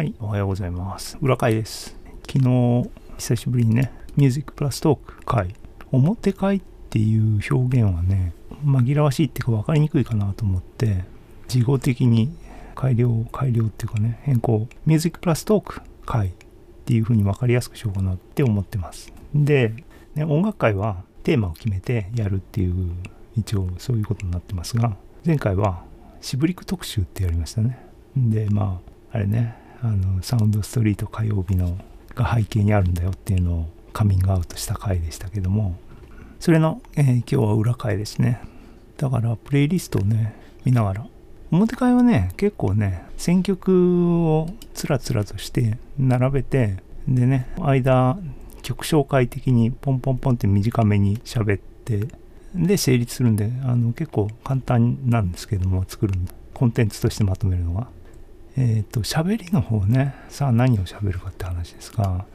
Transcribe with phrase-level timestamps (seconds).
[0.00, 1.18] はい、おはようございます。
[1.20, 1.94] 裏会です。
[2.26, 2.88] 昨日、
[3.18, 5.54] 久しぶりにね、ミュージックプラストーク会、
[5.92, 8.32] 表会っていう表現はね、
[8.64, 11.04] 紛らわしいっていうか分かりにくいかなと思って、
[11.48, 12.32] 事後的に
[12.74, 16.32] 改良、改良っていうかね、変更、ミュージックプラストーク会っ
[16.86, 19.12] ていう風に分かりやすくしようかなって思ってます。
[19.34, 19.74] で、
[20.14, 22.94] ね、音楽会はテーマを決めてやるっていう、
[23.36, 25.84] 一応そういうことになってますが、前回は
[26.22, 27.78] シブリック特集ってやりましたね。
[28.16, 28.80] で、ま
[29.12, 31.78] あ、あれね、あのサウンドストリート火曜日の
[32.14, 35.76] が背景にあるんだよっていうのをカミングアウトした回でしたけども
[36.38, 38.40] それの、えー今日は裏回ですね。
[38.96, 41.06] だからプレイリストをね見ながら
[41.50, 46.76] 表会はね結構ね選曲をつらつらとして並べて
[47.08, 48.18] でね間
[48.62, 52.08] 曲紹介的にポンポンポンって短めに喋って
[52.54, 56.14] で成立するんであの結構簡単なんですけども作る
[56.52, 57.88] コンテンツとしてまとめるのが
[58.62, 60.14] えっ、と喋りの方ね。
[60.28, 62.26] さあ何を喋るかって話ですが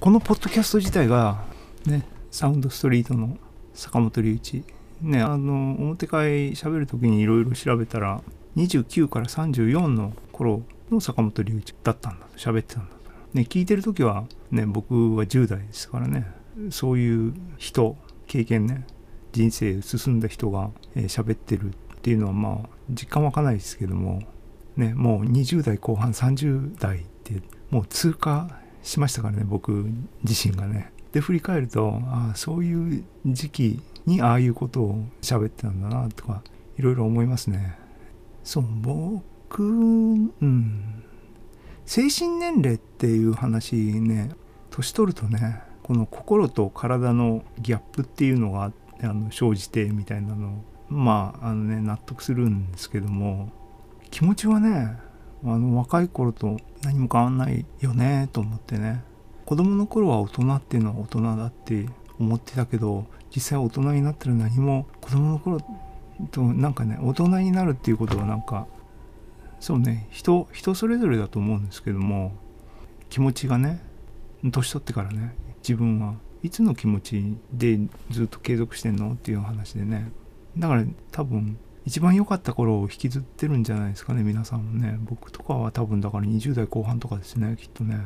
[0.00, 1.44] このポッドキャスト自体が
[1.86, 3.38] ねサウンドストリートの
[3.72, 4.64] 坂本龍一
[5.00, 8.22] ねあの表会喋る時にいろいろ調べたら
[8.56, 13.12] 29から34の頃の坂本龍一だったんだと喋ってたんだと。
[13.34, 16.26] ね聞いてる時はね僕は10代ですからね。
[16.70, 18.84] そういう人経験ね
[19.30, 21.70] 人生進んだ人がえー喋ってるっ
[22.02, 24.22] ていうのはまあ実感湧かないですけども。
[24.76, 28.48] ね、もう20代後半30代ってもう通過
[28.82, 29.86] しましたからね僕
[30.24, 30.92] 自身がね。
[31.12, 36.42] で振り返るとああそういう時期にああいうことを喋ってたんだなとか
[36.78, 37.76] いろいろ思いますね。
[38.44, 41.02] そう僕うん。
[41.84, 44.30] 精神年齢っていう話ね
[44.70, 48.72] 年取るとねこの心と体のギャップっていうのが
[49.02, 53.50] あの生じてみたいなのまああのね納得するんですけども
[54.12, 54.96] 気持ちはね
[55.42, 59.02] あの若い頃と何も変わんないよねと思ってね。
[59.46, 61.86] 子供の頃は大人っていうのは大人だって
[62.20, 65.60] 思ってたけど実際大人になったら何も子供の頃
[66.30, 68.66] となんかね大人になるっていうことはなんか
[69.58, 72.32] そうね人人それぞれだと思うんですけども
[73.08, 73.80] 気持ちがね
[74.44, 77.80] 年取ってからね自分はいつの気持ちで
[78.10, 80.12] ずっと継続してんのっていう話でね。
[80.58, 84.98] だから多分一番良かった頃を引きずってるんじゃないですかね皆さんもね。
[85.02, 87.98] 僕とかは多分だから20代後半とかですねきっとね。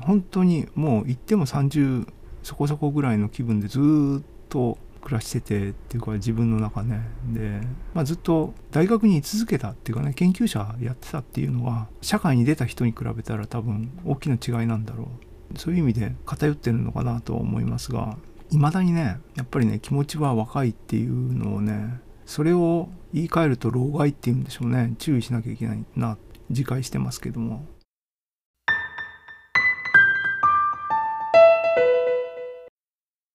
[0.00, 2.06] 本当にもう言っても30
[2.42, 3.80] そこそこぐらいの気分でず
[4.22, 7.00] っと暮らしててっていうか自分の中ね。
[7.32, 7.60] で、
[7.94, 15.28] まあ、ずっと大学に居続けたっていうかね研究者やってたっていうのは社会に出た人に比べたら多分大きな違いなんだろう。
[15.58, 18.18] そういう意味で偏ってるのかなとは思いますが
[18.50, 24.94] いまだにねやっぱりね気持ちは若いっていうのをねそれを言い換えると老害っていうんでしょうね。
[24.98, 26.18] 注意しなきゃいけないな。
[26.50, 27.64] 自戒してますけども。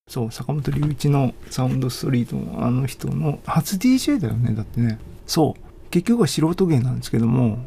[0.07, 4.99] そう坂本龍一のサウンドストリートのあの人の初 DJ だよねだってね。
[5.25, 5.89] そう。
[5.89, 7.65] 結局は素人芸なんですけども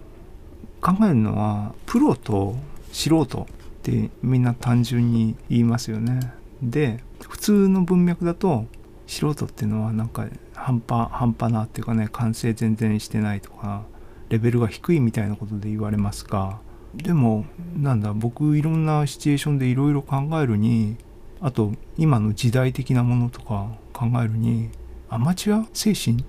[0.81, 2.55] 考えるのはプロと
[2.93, 3.47] 素人っ
[3.83, 6.21] てみんな単純に言いますよね。
[6.63, 8.67] で普通の文脈だと
[9.09, 10.29] 素人っていうのはなんか
[10.67, 13.85] 半端半端なっていうかね完成全然してないとか
[14.31, 16.59] レベルが低いみたいなことで言われますが
[16.93, 17.45] でも
[17.77, 20.97] なんだ僕いろんなシチュエーションでいろいろ考えるに
[21.41, 24.71] あと今の時代的なものとか考えるに
[25.09, 26.25] アマチュア精神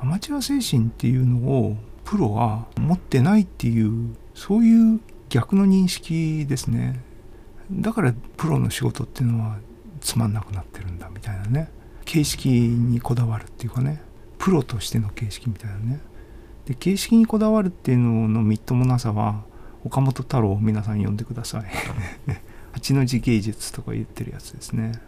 [0.00, 7.00] アマチュア精神っていうのをプロは持ってないっていうそういう逆の認識ですね。
[7.70, 9.58] だからプロの仕事っていうのは
[10.00, 11.70] つまんなくなってるんだみたいなね。
[12.10, 14.02] 形式にこだわるっていうかね
[14.36, 16.00] プロとしての形式みたいなね。
[16.66, 19.44] で形式にこだわるっていうののみっともなさは
[19.84, 21.66] 岡本太郎を皆さん呼んでください。
[22.74, 25.00] 八の字芸術とか言ってるやつですね。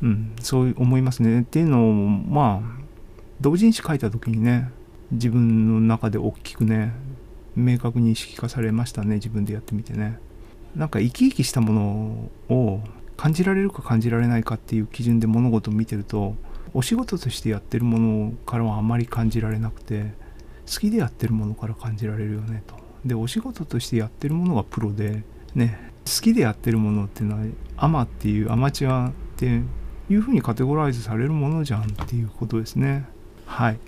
[0.00, 1.40] うんそう思いますね。
[1.40, 2.82] っていうのをまあ
[3.40, 4.70] 同人誌書いた時にね
[5.10, 6.92] 自分の中で大きくね
[7.56, 10.20] 明確に意識化されましたね自分でやってみてね。
[10.76, 12.80] なんか生き生きしたものを
[13.18, 16.36] 感じられるか感じられないかっていう基準で物事を見てると
[16.72, 20.12] お仕事としてやってるものからはあまり感じられなくて
[20.72, 22.76] 好きでやってるものから感じられるよねと。
[23.04, 25.24] でお仕事としてやってるものがプロで
[25.54, 27.44] ね好きでやってるものっていうのは
[27.76, 29.62] アマっていうアマチュアって
[30.08, 33.08] いうふうにカテゴライズされるものじゃんっていうことですね。
[33.46, 33.80] はい。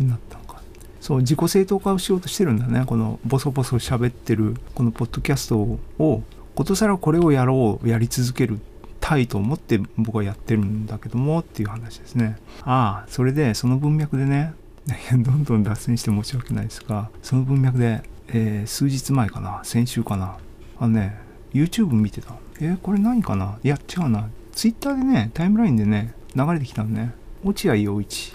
[0.00, 0.62] になったのか。
[1.00, 2.84] そう自己正当化をしようとしてるんだね。
[2.86, 6.22] このボソボソ喋ってるこのポッドキャストを
[6.54, 8.60] ことさらこれをやろうやり続ける
[9.00, 12.36] たいと思って僕はやってるんだけどもっていう話ですね。
[12.62, 14.54] ああそれでその文脈でね
[15.12, 20.36] どんどん脱線して申し訳ないですがその文脈で、えー、数日前かな先週かな
[20.78, 21.16] あのね
[21.52, 23.58] YouTube 見てたえー、これ何かな？
[23.64, 24.28] いや違うな。
[24.52, 27.12] Twitter でねタイムラインでね流れてきたのね。
[27.42, 28.32] 落合陽一。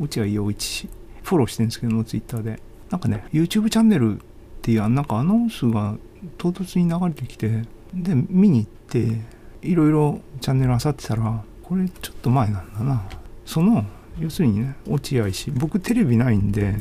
[0.00, 0.88] 落合陽一。
[1.26, 2.60] フォローしてるんですけども Twitter で。
[2.90, 4.20] なんかね YouTube チャンネルっ
[4.62, 5.96] ていうなんかアナウンスが
[6.38, 7.62] 唐突に流れてきて
[7.92, 9.20] で見に行って
[9.62, 13.08] いろいろチャンネルあさってたらこれちょっと前なんだな。
[13.44, 13.84] その
[14.20, 15.50] 要するにね落合氏。
[15.50, 16.76] 僕テレビないんで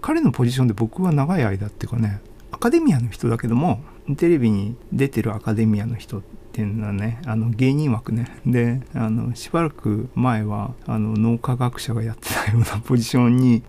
[0.00, 2.20] 彼のポジションで僕は長い間っていうかね
[2.50, 3.80] アカデミアの人だけども
[4.16, 8.26] テレビに出てるアカデミアの人っていうのはねあの芸人枠ね。
[8.44, 13.62] であのしばらく前はあの脳科学者がやってたようなポジションに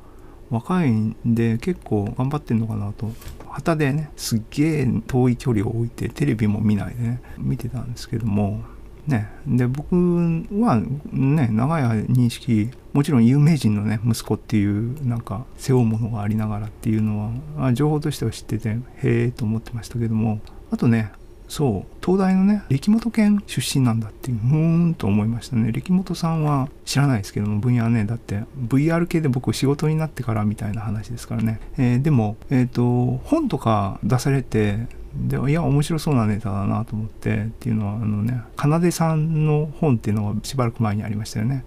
[0.49, 3.11] 若いんで結構頑張ってんのかなと。
[3.55, 8.63] 旗でねすっげえ遠い距離を置いてテレビも見ないでね見てたんですけども
[9.07, 10.81] ねで僕は
[11.13, 21.11] ね長い認識もちろん有名人のね息子っていうなんか背負うものがありながらっていうのは情報としては知っててへえと思ってましたけどもあとね
[21.47, 25.71] そう東大のね歴本県出身なんだっていうふーんと思いましたね。
[25.71, 41.63] 歴本さんは知らないですけども分野はねだって VR 系で僕仕事になってからみたいな話ですからね、えー、でもえっ、ー、と本とか出されてでいや面白そうなネタだなと思ってっていうのはあのね奏さんの本っていうのがしばらく前にありましたよね。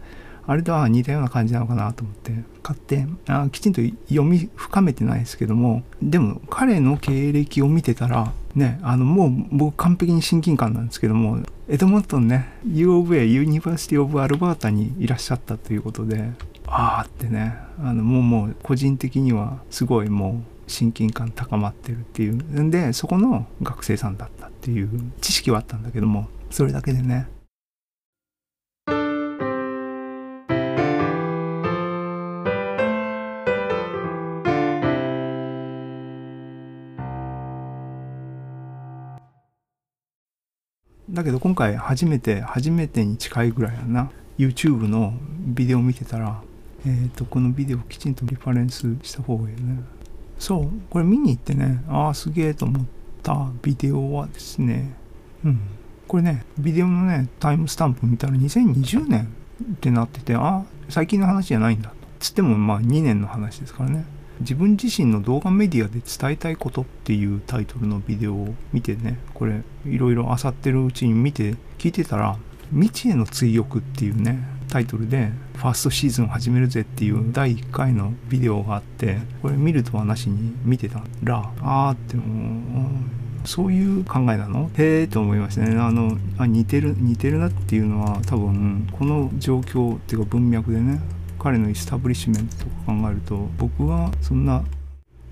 [0.49, 16.31] あれとは似たような感じなのかなと思って買ってあきちんと読み深めてないですけどもでも彼の経歴を見てたらねあのもう僕完璧に親近感なんですけどもエドモントンね U of A University of Alberta にいらっしゃったということで
[16.67, 22.35] ああってねあのもうもう個人的にはすごいもう親近感高まってるっていう。
[22.35, 27.27] んでそこの学生さんだったっていう知識はあったんだけどもそれだけでね
[41.19, 44.11] だけど今回初めて初めてに近いぐらいやな。
[44.38, 46.41] YouTube のビデオ見てたら
[46.87, 49.82] えっ、ー、とこのビデオきちんとリファレンスした方がいいよね。
[50.38, 52.87] そうこれ見に行ってねああすげえと思っ
[53.25, 54.94] たビデオはですね
[55.44, 55.61] うん。
[56.06, 59.35] これねビデオのねタイムスタンプ見たら2020年
[59.73, 61.97] ってなっててああ最近の話じゃないんだと。
[62.20, 64.05] つってもまあ2年の話ですからね。
[64.40, 72.37] 自分自身の動画メディアで伝えたいことっていうタイトルのビデオを見てねこれいろいろ漁ってるうちに見て聞いてたら
[72.70, 74.38] 「未知への追憶」っていうね
[74.69, 83.19] タイトルでファーストシーズン始めるぜっていう第1回のビデオがあってこれ見るとはなしに見てたらあーってもう。
[83.44, 84.69] そういう考えなの？
[84.76, 85.79] へえと思いましたね。
[85.79, 91.01] あのあ似てる似てるなっていうのは多分この状況っていうか文脈でね
[91.39, 94.63] 彼のイスタブリッシュメントとか考えると僕はそんな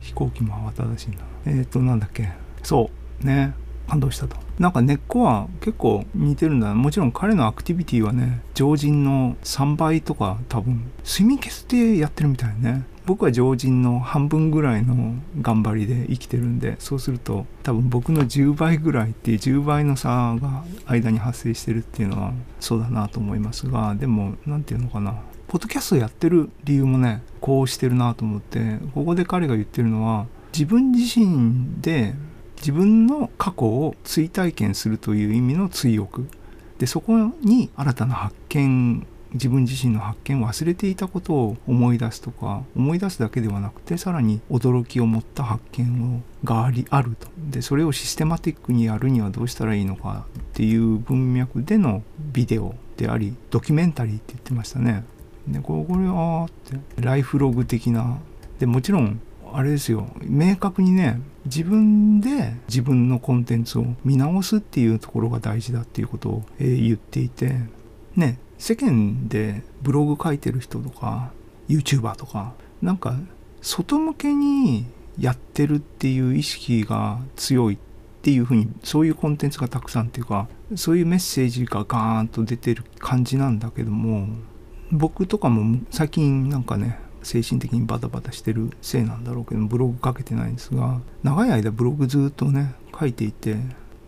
[0.00, 1.16] 飛行機も慌ただしいな。
[1.46, 2.30] えっ、ー、となんだっけ。
[2.62, 2.90] そ
[3.22, 3.26] う。
[3.26, 3.54] ね。
[3.88, 4.36] 感動したと。
[4.58, 12.84] なんか根っこは結構似てるんだもちろん彼のアクティビティはね常人の3倍とか多分睡眠消してやってるみたいね。
[13.04, 25.14] 僕は常人の半分ぐらいの頑張りで生きてるんでそうすると多分僕の10倍ぐらいっていう10倍の差が間に発生してるっていうのはそうだなと思いますがでも何て言うのかな。
[25.48, 32.14] ポッドキャストやってる理由もねこうしてるなと思ってここで彼が言ってるのは自分自身で
[32.56, 36.28] 自分の過去を追体験するという意味の追憶。
[36.78, 47.28] でそこに新たな発見自分自身の発見を忘れていたことを思い出すとか思い出すだけではなくてさらに驚きを持った発見をがありあると。
[47.38, 55.04] でそれをシステマティックにやるにはどうしたらいいのかっていう文脈でのビデオでありドキュメンタリーって言ってましたね。
[55.48, 56.50] でこれはっ
[56.96, 58.18] てライフログ的な。
[58.58, 59.20] でもちろん
[59.52, 60.08] あれですよ。
[60.22, 67.60] 明確にね自分で自分のコンテンツを見直すっていうところが大事だっていうことを、えー、言っていて。
[68.16, 71.32] ね世間でブログ書いてる人とか
[71.68, 73.16] YouTuber とかなんか
[73.60, 74.86] 外向けに
[75.18, 77.78] やってるっていう意識が強いっ
[78.22, 84.28] ていうふうにそういうコンテンツがたくさんっていうかそういうメッセージがガーンと出てる感じなんだけども
[84.92, 93.56] 僕とかも最近なんかね精神的にバタバタしてるせいなんだろうけどブログ書けてないんですが長い間ブログずっとね書いていて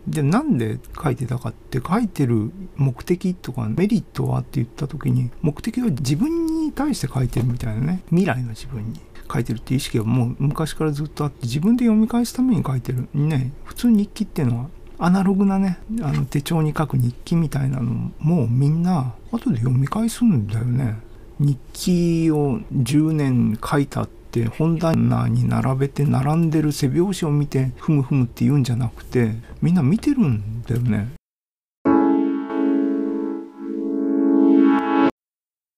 [0.06, 13.08] でなんで書いてたかって書いてる目的とかメリットはって言った時に目的は自分に対して書いてるみたいなね未来の自分に書いてるっていう意識がもう昔からずっとあって自分で読み返すために書いてる。
[13.12, 20.96] ね普通日記っていうのはアナログなねあの手帳に書く日記みたいなのもみんな後で読み返すんだよね。
[21.38, 31.17] 日記を10年書いたって本棚に並べて並んでる背表紙を見てふむふむって言うんじゃなくてみんな見てるんだよね。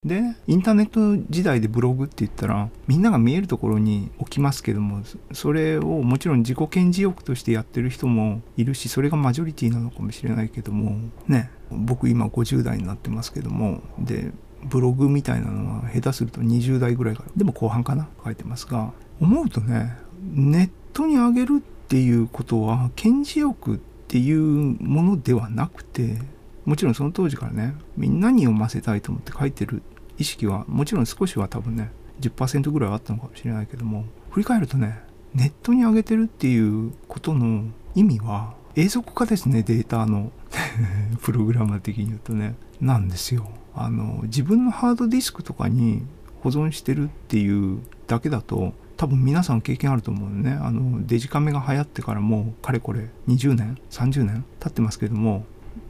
[0.03, 5.03] でインターネット時代でブログって言ったらみんなが見えるところに置きますけども
[5.33, 10.97] それをもちろん自己顕示欲としてやってる人もいるしそれがマジョリティなのかもしれないけども
[11.29, 14.33] ね僕今50代になってますけどもで
[14.65, 19.95] ブログみたいなのは下手すると20代ぐらいからでも後半かな書いてますが思うとね
[20.33, 23.79] ネットに上げるっていうことは顕示欲っ
[24.09, 24.41] ていう
[24.81, 26.17] ものではなくて
[26.65, 29.83] もちろんその当時からねみんなに読ませたいと思って書いてる
[30.21, 35.01] 意識はもちろん少しは多分ね10%ぐらいあったのかもしれないけども振り返るとね
[35.35, 40.31] ネットに上げてるっていうことの意味は永続化ですねデータの
[41.23, 42.55] プログラマー的に言うとね。
[42.81, 43.51] なんですよ。
[43.75, 46.03] あの自分のハードディスクとかに
[46.43, 50.53] 保存してるっていうだけだと多分皆さん経験あると思うね。
[50.53, 55.45] あのデジカメが流行ってからもうかれこれ20年30年経ってますけども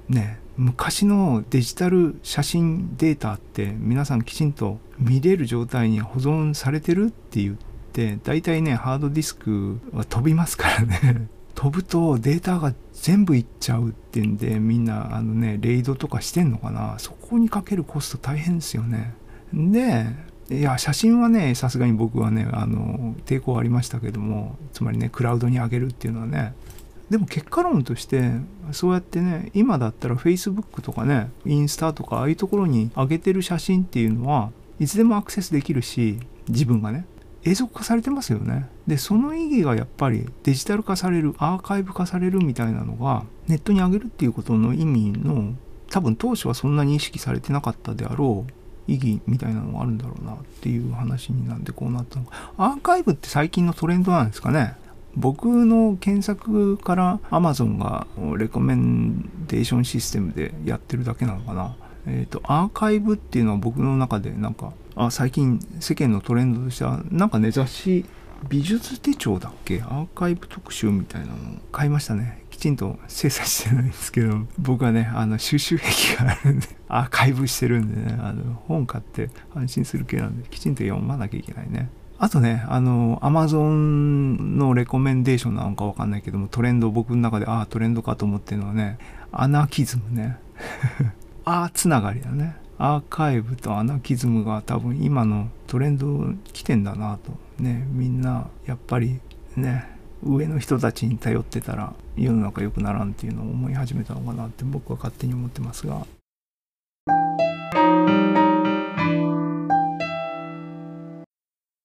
[0.08, 7.56] ね昔のデジタル写真データって皆さんきちんと見れる状態に保存されてるって言っ
[7.94, 11.28] て大体ねハードディスクは飛びますからね。
[11.56, 16.96] 飛ぶとデータが全部いっちゃうってんでみんなあのねレイドとかしてんのかな。
[16.98, 19.14] そこにかけるコスト大変ですよね。
[19.54, 20.08] で
[20.50, 26.52] いや写真はねさすがに僕はねあの抵抗ありましたけどもつまりねクラウドに上げるっていうのはね
[27.10, 28.30] でも結果論として
[28.70, 37.04] そうやってね今だったら Facebook とかねインスタとかああいうところに上げてる写真っていうのはいつでもアクセスできるし自分がね
[37.44, 38.68] 映像化されてますよね。
[38.86, 45.54] でその意義がやっぱりデジタル化されるアーカイブ化されるみたいなのがネットに上げるっていうことの意味の
[45.90, 48.52] 多分当初はそんなに意識されてなかったであろう
[48.86, 52.52] 意義みたいなのがあるんだろうなっていう話になんでこうなったのか。
[52.58, 54.74] アーカイブって最近のトレンドなんですかね。
[55.16, 58.06] 僕の検索から Amazon が
[58.38, 61.76] レコメンデーションシステムでやってるだけなのかな。
[62.06, 68.04] えっ、ー、と、アーカイブっていうのは僕の中でなんか、あ、最近世間のトレンドとしては、なんかね、雑誌、
[68.48, 69.82] 美術手帳だっけ？
[69.82, 71.36] アーカイブ特集みたいなのを
[71.72, 72.42] 買いましたね。
[72.48, 81.90] きちんと精査してないんですけど、僕はね、あの、収集癖があるんで、アーカイブしてるんでね、あの、本買って安心する系なんで、きちんと読まなきゃいけないね。
[82.22, 88.98] あとね、あの、アマゾンのレコメンデーションなのかわかんないけども、トレンド、僕の中で、ああ、トレンドかと思ってるのはね、
[89.32, 90.36] アナキズムね。
[91.46, 92.56] ああ、つながりだね。
[92.76, 97.32] アーカイブとアナキズムが多分今のトレンド来てんだなと。
[97.62, 99.18] ね、みんな、やっぱり
[99.56, 99.88] ね、
[100.22, 106.06] 上の人たちに頼ってたら世の中良くならんっていうのを思い始めたのかなって僕は勝手に思ってますが。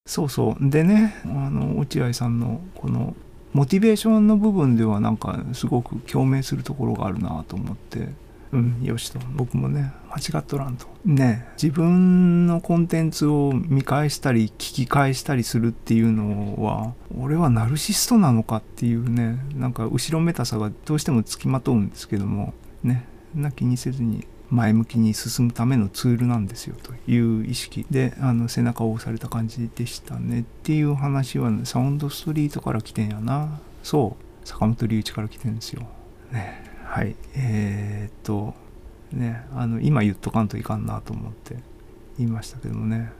[0.07, 0.69] そうそう。
[0.69, 3.15] でねあの落合さんのこの
[3.53, 8.09] モチベーションの部分ではなんかすごく共鳴するところがあるなと思って。
[8.51, 9.19] うんよしと。
[9.33, 10.85] 僕もね間違っとらんと。
[11.03, 22.53] ね自分のコンテンツを見返したり聞き返したりするっていうのは俺はナルシストなのかっていうねなんか後ろめたさがどうしてもつきまとうんですけども。
[22.83, 33.59] ねな気にせずに前向きに進むためのツールなんですよという意識であの背中を押された感じでしたねっていう話は、ね、サウンドストリートから来てんやな。
[33.83, 35.83] そう坂本龍一から来てんですよ。
[36.31, 36.63] ね。
[36.83, 37.15] はい。
[37.35, 38.53] えー、っと
[39.11, 41.57] ねあの今言っとかんといかんなと思って
[42.17, 43.11] 言いましたけどもね。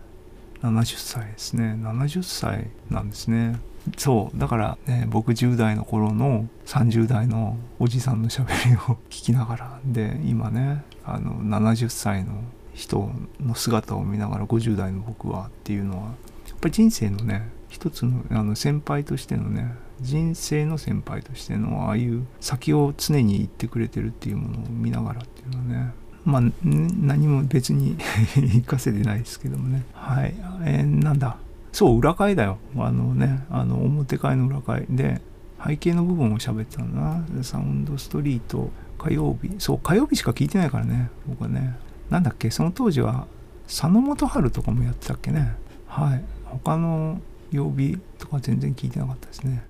[0.62, 1.78] 70歳ですね。
[1.80, 3.60] 70歳なんですね。
[3.98, 8.78] そうだからね僕10代の頃の30代のおじさんのしゃべりを
[9.10, 16.10] 聞きながらで今ねあの70歳の人の姿を見ながら50代の僕はっていうのはや
[16.56, 25.94] っぱり人生のね一つのあの先輩としてのね人生の先輩としてのああいう先を常に言ってくれてるっていうものを見ながらっていうのはね
[26.26, 27.98] まあ何も別に
[28.36, 29.84] 活かせてないですけどもね。
[29.94, 30.34] はい。
[30.64, 31.38] えー、なんだ？
[31.76, 32.58] そう裏会だよ。
[32.78, 35.20] あのねあの表会の裏会で
[35.62, 37.44] 背景の部分を喋ってたんだな。
[37.44, 39.54] サウンドストリート火曜日。
[39.60, 41.76] そう火曜日しか聞いてないからね僕はね。
[42.10, 43.28] なんだっけその当時は
[43.68, 45.54] 佐野元春とかもやってたっけね。
[45.86, 46.24] はい。
[46.46, 47.20] 他の
[47.52, 49.66] 曜日とか全然聞いてなかったですね。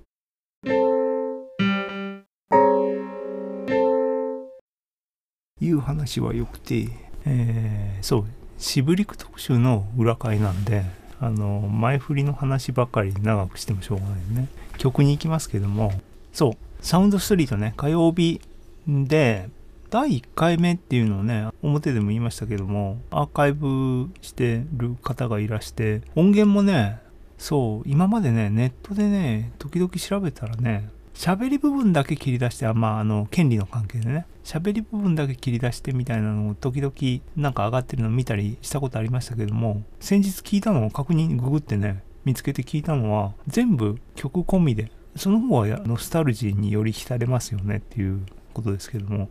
[5.60, 6.88] いう話はよくて、
[7.26, 8.26] えー、そう
[8.60, 10.84] 渋陸特集の裏会なんで
[11.26, 14.48] あの前振りの話ばかり長くしてもしょうがないよね。
[14.78, 15.92] 曲に行きますけども。
[16.32, 16.54] そう。
[16.82, 18.42] サウンドストリートね、火曜日
[18.88, 19.50] で、
[19.90, 27.00] 第1回目っていうのをね、表でも言いましたけども、アーカイブしてる方がいらして、音源もね、
[27.40, 36.94] そう、今までね、ネットでね、時々調べたらね、喋り部分だけ切り出して、まあ、あの、権利の関係でね、喋り部分だけ切り出してみたいなのを時々
[37.38, 48.20] なんか上がってるのを見たりしたことありましたけども、先日聞いたのを確認、ググってね、見つけて聞いたのは、全部曲込みで、その方はノスタルジーにより浸れますよねっていう
[48.54, 49.30] ことですけども、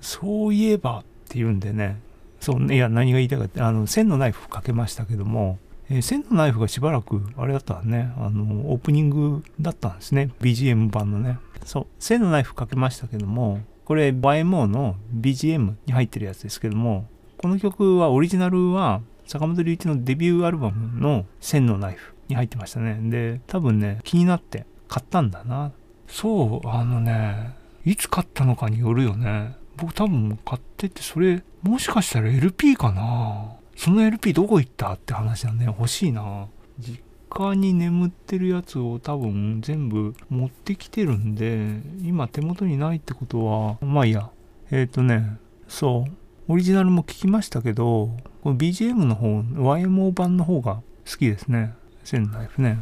[0.00, 2.00] そういえばっていうんでね、
[2.38, 5.58] そう、いや、何が言いたかって、あの、線のナイフかけましたけども、
[5.90, 10.30] えー、線のナイフがしばらく、あれだったね、あの、オープニングだったんですね。
[10.40, 11.38] BGM 版のね。
[11.64, 22.98] そう、線のナイフかけましたけども、これ YMO の BGM に入ってるやつですけども、この曲はオリジナルは坂本龍一のデビューアルバムの線のナイフに入ってましたね。
[23.10, 25.72] で、多分ね、気になって買ったんだな。
[26.06, 29.56] そう、あのね、いつ買ったのかによるよね。
[29.76, 35.66] 僕多分買ってて、それ、もしかしたら LP かなその LP どこ行ったって話だね。
[35.66, 36.48] 欲しいな。
[36.78, 44.30] 実家に眠ってるやつを多分全部持ってきてるんで、今手元にないってことは、まあいいや。
[44.70, 45.38] えっ、ー、とね、
[45.68, 46.12] そう。
[46.46, 48.10] オリジナルも聞きましたけど、
[48.42, 51.74] この BGM の方、YMO 版の方が好きですね。
[52.04, 52.78] 線のナイフね。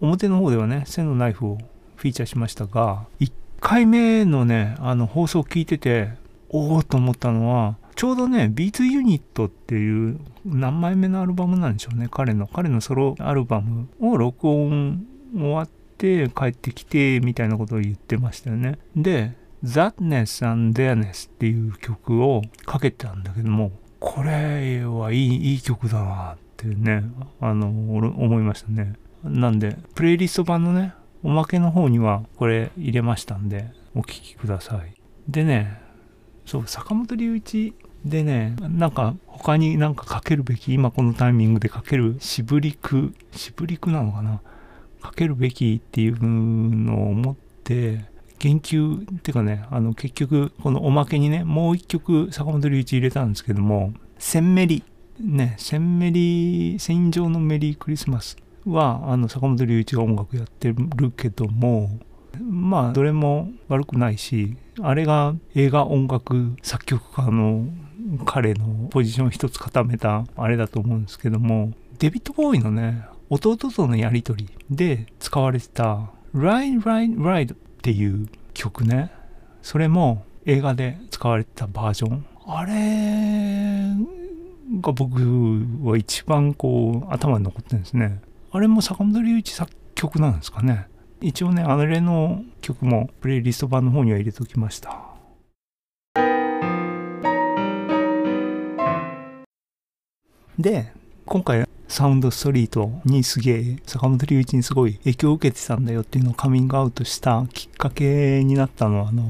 [0.00, 1.58] 表の方ではね、線のナイフを
[1.96, 6.10] フィーチャーしましたが、1回目のね、あの放送を聞いてて、
[6.50, 12.46] おおと思ったのは、ちょうどね、ビーツユニットっていう何枚目のアルバムなんでしょうね、彼の。
[12.46, 18.78] 彼のソロアルバムを録音終わって帰ってきてみたいなことを言ってましたよね。
[18.96, 27.04] で、Thatness and Thereness っていう曲をかけてたんだけども、これはいいいい曲だなってね、
[27.40, 28.94] あの、思いましたね。
[29.22, 30.92] なんで、プレイリスト版のね、
[31.22, 34.94] おまけの方にはこれ入れましたんで、お聴きください。
[35.28, 35.80] でね、
[36.44, 44.40] そう、坂本龍一でね、なんか他になんかかけるべき、今このタイミングでかける渋陸、渋陸なのかな
[45.00, 48.04] かけるべきっていうのを思って、
[48.38, 54.84] 言及っていうかね、あの結局このおまけにね、もう一曲坂本龍一入れたんですけども、センメリ、
[55.18, 58.36] ね、センメリ、戦場のメリークリスマス
[58.66, 61.98] は、あの坂本龍一が音楽やってるけども、
[62.40, 67.66] まあどれも悪くないしあれが映画音楽作曲家の
[68.24, 79.10] 彼のポジション一つ固めたあれだと思うんですけどもデビッド・ボーイのね弟とのやり取りで使われてた「Ride Ride Ride」っていう曲ね。
[79.62, 82.26] それも映画で使われてたバージョン。
[82.46, 83.94] あれ
[84.80, 85.18] が僕
[85.82, 88.20] は一番こう頭に残ってるんですね。
[88.52, 90.86] あれも坂本龍一作曲なんですかね。
[91.20, 95.13] 一応ね、あれの曲もプレイリスト版の方には入れておきました。
[100.58, 100.92] で、
[101.26, 109.24] 今回サウンドストリートにすげえ坂本龍一にすごい影響を受けてたんだよっていうのをカミングアウトしたきっかけになったのはあの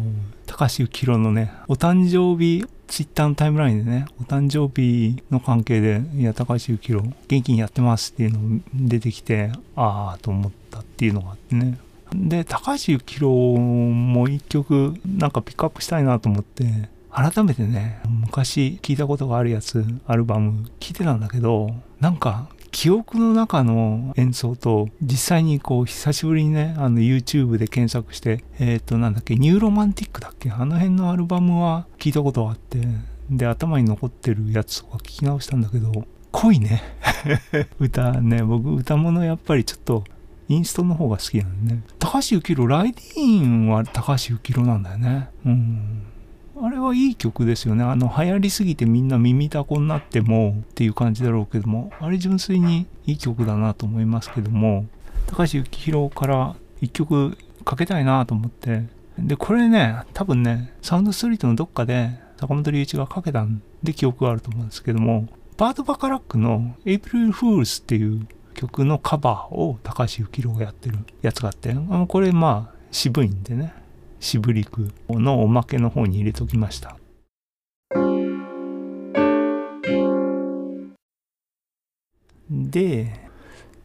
[0.47, 11.79] 高橋幸宏のねお誕生日ツイッターのタイムラインでねお誕生日の関係でいや高橋幸宏元気にやってますっていうの出てきてああと思ったっていうのがあってね。
[12.15, 16.65] で高橋幸宏も一曲なんかピックアップしたいなと思って
[17.15, 30.51] 改めてね昔聞いたことがあるやつアルバム聴いてたんだけどなんか記憶の中の演奏と実際にこう久しぶりにねあの YouTube で検索してえっ、ー、となんだっけ Neuromantic だっけ？
[30.51, 32.81] あの辺のアルバムは聞いたことがあって
[33.31, 35.93] で頭に残ってるやつとか聞き直したんだけど
[36.33, 36.83] 濃いね
[37.79, 40.03] 歌ね僕歌物やっぱりちょっと
[40.49, 41.83] インストの方が好きなんでね。
[41.99, 45.29] 高橋幸宏、ライディーンは高橋幸宏なんだよね。
[45.47, 46.03] うん。
[46.61, 47.83] あれはいい曲ですよね。
[47.83, 54.87] あの、流行りすぎてみんな耳たこになってもっていう感じだろうけども、あれ純粋にいい曲だなと思いますけども、
[55.27, 58.85] 高橋幸宏から一曲かけたいなと思って、
[59.19, 73.73] で、これね、多分ね、サウンドストリートのどっかで坂本龍一がかけたんで記憶があると思うんですけども、バード・バカラックの April Fools っていう曲のカバーを高橋幸宏がやってるやつがあって、あのこれまあ渋いんでね、
[74.25, 76.97] 渋りくのおまけの方に入れときました。
[82.51, 83.13] で、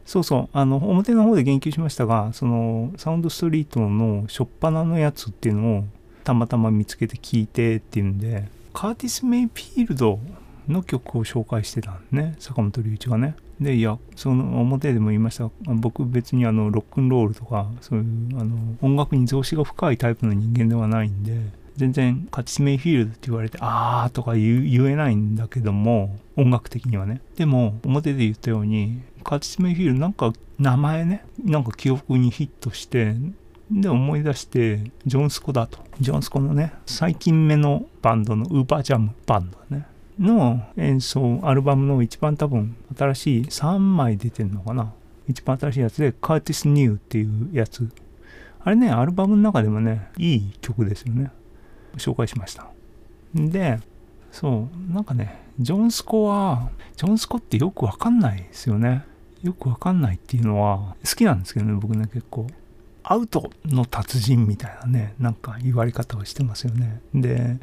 [0.06, 5.84] そうそう、あの、表の方で言及しましたが、その、サウンドストリートの初っ端のやつっていうのを
[6.24, 10.18] たまたま見つけて聞いてっていうんで、カーティス・メイ・フィールド
[10.70, 12.34] の曲を紹介してたんね。
[12.38, 13.34] 坂本龍一がね。
[13.60, 15.50] でいやその表でも言いました。
[15.66, 21.38] 僕別にあのロックンロールとかそういうあの音楽に増資が深いタイプの人間ではないんで
[21.76, 27.20] 全然カチスメイフィールドって言われてあーとか言えないんだけども音楽的にはね。
[27.36, 33.14] でも表で言ったようにカチスメイフィールドなんか名前ねなんか記憶にヒットして
[33.70, 35.78] で思い出してジョン・スコだと。
[36.00, 39.86] ジョン・スコのね最近目のバンドのウーパージャムバンドね。
[40.20, 44.92] の演奏アルバムの一番多分新しい3枚出てんのかな。
[45.26, 47.88] 一番新しいやつでカーティス・ニューっていうやつ。
[48.62, 51.30] あれねアルバムの中でもねいい曲ですよね。
[51.96, 52.68] 紹介しました。
[53.34, 53.78] で
[54.30, 59.04] そうなんかねジョン・スコはジョン・スコってよくわかんないですよね。
[59.42, 62.46] よくわかんないっていうのは好きなんですけどね僕ね結構。
[63.02, 67.00] アウトの達人みたいなねなんか言われ方をしてますよね。
[67.14, 67.56] で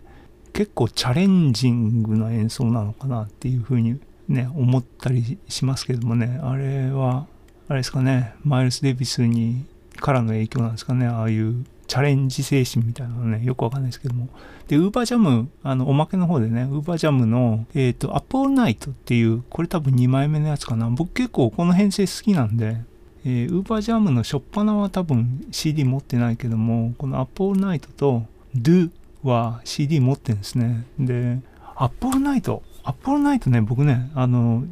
[0.58, 6.40] 結構チャレンジングな演奏なのかなっていうふうにね思ったりしますけどもね。
[6.42, 7.28] あれは
[7.68, 8.34] あれですかね。
[8.44, 9.66] マイルス・デビスに
[9.98, 11.06] からの影響なんですかね。
[11.06, 14.30] ああいうチャレンジ精神みたいなのねよくわかんないですけども。
[14.68, 20.90] でウーバージャムあのおまけの方でねウーバージャムのえっ、ー、とアップオールナイトっていうこれ多分2枚目のやつかな。
[20.90, 22.78] 僕結構この編成好きなんで
[23.26, 28.24] えー、ウーバージャムの初っ端は多分 CD 持ってないけども、このアップオールナイトと
[28.56, 28.90] Do
[29.28, 30.86] は CD 持ってんですね。
[31.00, 31.40] で、
[31.76, 34.64] Up All Night、Up All Night ね、僕ね、あの、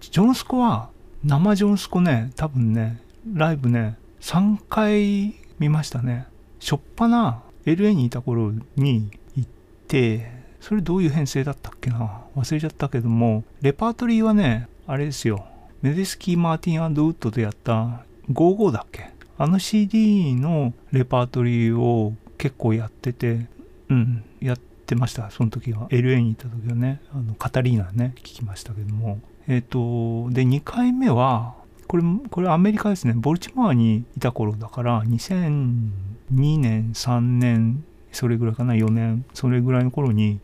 [0.00, 0.90] ジョンスコは、
[1.24, 3.00] 生ジョンスコね、多分ね、
[3.32, 6.26] ライブね、3回見ましたね。
[6.60, 9.50] 初っ端 LA にいた頃に行っ
[9.88, 10.30] て、
[10.60, 15.46] それどういう編成だったっけな忘れちゃったけども、レパートリーはね、あれですよ。
[15.82, 19.10] メデスキー・マーティンウッドでやった55だっけ？
[19.36, 23.46] あの CD のレパートリーを結構やってて、
[23.88, 25.88] うん、やってました、その時は。
[25.88, 29.20] LA に行った時はね、あのカタリーナね、聞きましたけども。
[29.46, 31.54] えっ、ー、と、で、2回目は、
[31.86, 35.90] これ、これアメリカですね、ボルチモアにいた頃だから、2002
[36.32, 40.40] 年、3年、それぐらいかな、4年、それぐらいの頃に、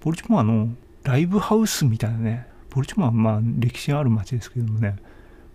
[0.00, 0.68] ボルチモアの
[1.02, 4.96] ライブハウスみたいなね、ボルチモアはまあ歴史ある街ですけどもね、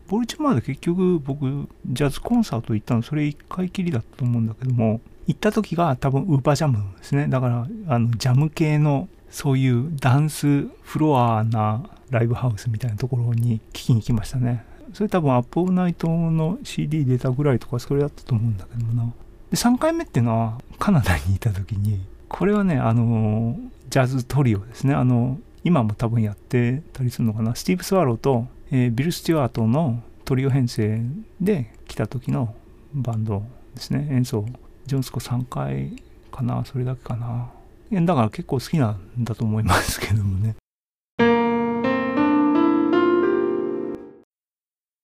[0.07, 7.27] ボルチモアで結局僕、ジャズコンサート行ったの、それ1回きりだったと思うんだけども、行った時が多分ウーパージャムですね。
[7.27, 14.65] だから、あの、ジャム系のそういうダンスフロアなライブハウスみたいなところに聞きに来ましたね。
[14.91, 19.13] それ多分アップオーナイトの CD 出たぐらいとかそれだったと思うんだけどもな。
[19.51, 23.55] で、3回目っていうのはカナダにいた時に、これはね、あの、
[23.91, 24.95] ジャズトリオですね。
[24.95, 30.99] あの、今も多分やってたりするのかなスティーブ・スワローと、えー、ビル・スチュワートのトリオ編成
[31.39, 32.55] で来た時の
[32.93, 33.43] バンド
[33.75, 34.45] ですね演奏
[34.89, 37.51] ジョンスコ3回かなそれだけかな
[37.91, 40.55] だから結構好きなんだと思いますけどもね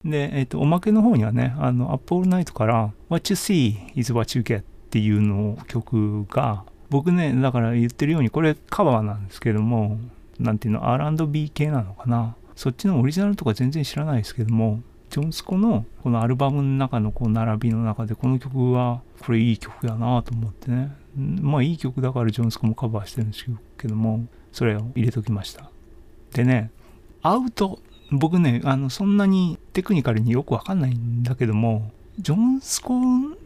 [0.04, 9.98] で、えっ、ー、と、おまけの方にはね、あの、アップオールナイトから What you see is what you get っていうの曲が、僕ね、だから言ってるように、これカバーなんですけども、
[10.40, 12.36] なんていうの、R&B 系なのかな。
[12.56, 14.80] そっちのオリジナルとか全然知らないですけども、
[15.16, 20.92] ジョンスコのこのアルバムの中のこう並びの中でこの曲はこれいい曲やなと思ってね。
[21.16, 23.46] まあいい曲だからジョンスコもカバーしてるんです
[23.78, 25.70] けども、それを入れときました。
[26.34, 26.70] でね、
[27.22, 27.80] アウト、
[28.12, 33.00] 僕ね、あの、そんなにテクニカルによくわかんないんだけども、ジョンスコ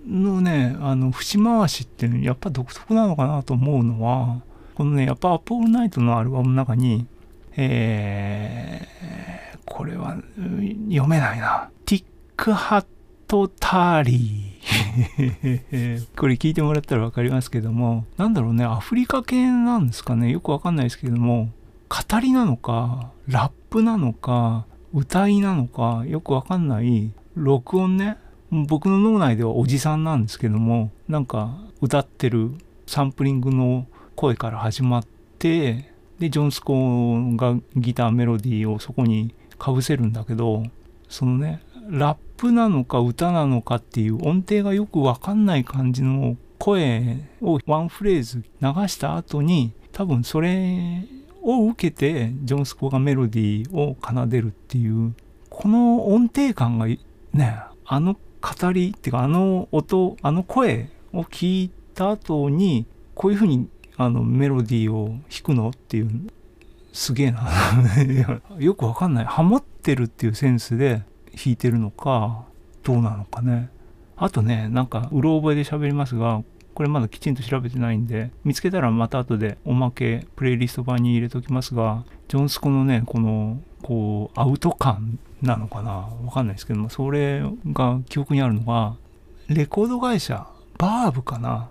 [0.08, 4.42] のね、あの、節回しってやっぱ独特なのかなと思うのは、
[4.74, 7.06] このね、やっぱアポールナイトのアルバムの中に、
[7.62, 10.16] えー、これは
[10.88, 11.70] 読めないな。
[11.86, 12.04] ティッ
[12.38, 12.86] クハッ
[13.28, 16.08] トタリー。
[16.16, 20.32] これ聞いてもらったらわかりますけども、なんだろうね、アフリカ系なんですかね。
[20.32, 21.50] よくわかんないですけども、
[21.90, 28.16] 語りなのか、ラップなのか、歌いなのか、よくわかんない録音ね。
[28.52, 32.54] 僕の脳内ではおじさんなんですけども、なんか歌ってる
[32.88, 35.04] サンプリングの声から始まっ
[35.40, 35.89] て
[36.20, 40.64] でジョン・スコーがギターメロディーをそこにかぶせるんだけど
[41.08, 51.06] そのねラップなのか歌なのかっていう音程がよくわかんない感じの声をワンフレーズ流した後に多分それ
[51.42, 55.16] を受けてジョン・スコがメロディーを奏でるっていう
[55.50, 57.00] この音程感がね
[57.86, 63.68] あの語りっていうかあの音あの声を聞いた後にこういうふうに
[64.00, 66.10] あのメロディーを弾くのっていう
[66.94, 67.50] すげえな。
[68.58, 69.26] よくわかんない。
[69.26, 71.04] ハモってるっていうセンスで
[71.36, 72.46] 弾いてるのか
[72.84, 73.70] どうなのかね。
[74.16, 76.44] あとねなんかうろ覚えで喋りますが
[76.80, 86.08] これまだきちんと調べてないんで、見つけたらまた後でおまけ、プレイリスト版に入れときますが、ジョンスコのね、この、こう、アウト感なのかな。
[86.26, 88.96] わかんないですけども、それが記憶にあるのが、
[89.50, 91.68] レコード会社、バーブかな。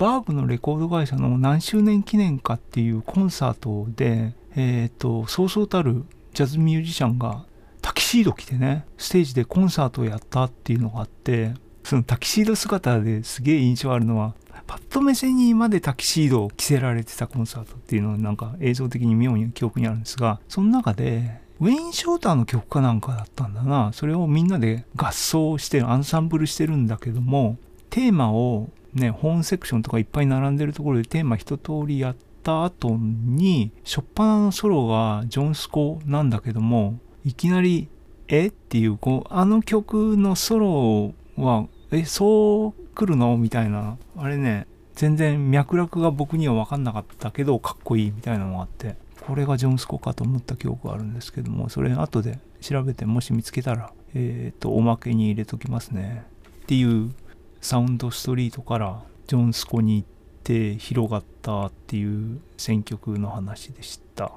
[0.00, 7.44] バーブのレコード会社の何周年記念かっていうコンサートで、えっ、ー、と、そうそうたるジャズミュージシャンが
[7.82, 11.52] タキシード着てね、ステージでコンサートをやったっていうのがあって、
[11.84, 14.34] そのタキシード姿ですげえ印象あるのは、
[14.66, 23.90] パッド目線にまでタキシードを着せられてたコンサートっていうのをなんか映像的に妙に記憶にあるんですが、その中で、ウェイン・ショーターの曲かなんかだったんだな。
[23.92, 27.58] それをみんなで合奏してアンサンブルしてるんだけども、
[27.90, 37.88] テーマをね、本セクションとかいっぱい並んでるところでテーマ一通りやった後に、初っ端のソロがジョン・スコなんだけども、いきなり、
[38.28, 56.24] えっていう、こう、あの曲のソロは、え、そう来るのみたいな、あれね、全然脈絡が僕には分かんなかったけど、かっこいいみたいなのがあって、これがジョン・スコかと思った記憶があるんですけども、それ後で調べて、もし見つけたら、えっ、ー、と、おまけに入れときますね。
[56.62, 57.10] っていう
[57.60, 60.08] サウンドストリートからジョン・スコに行っ
[60.42, 64.32] て広がったっていう選曲の話でした。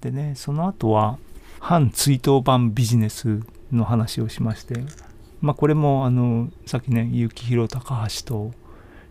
[0.00, 1.18] でね、その後は
[1.60, 3.40] 反追悼版ビジネス
[3.72, 4.84] の話をしまして、
[5.40, 8.52] まあこれもあの、さっきね、幸宏高橋と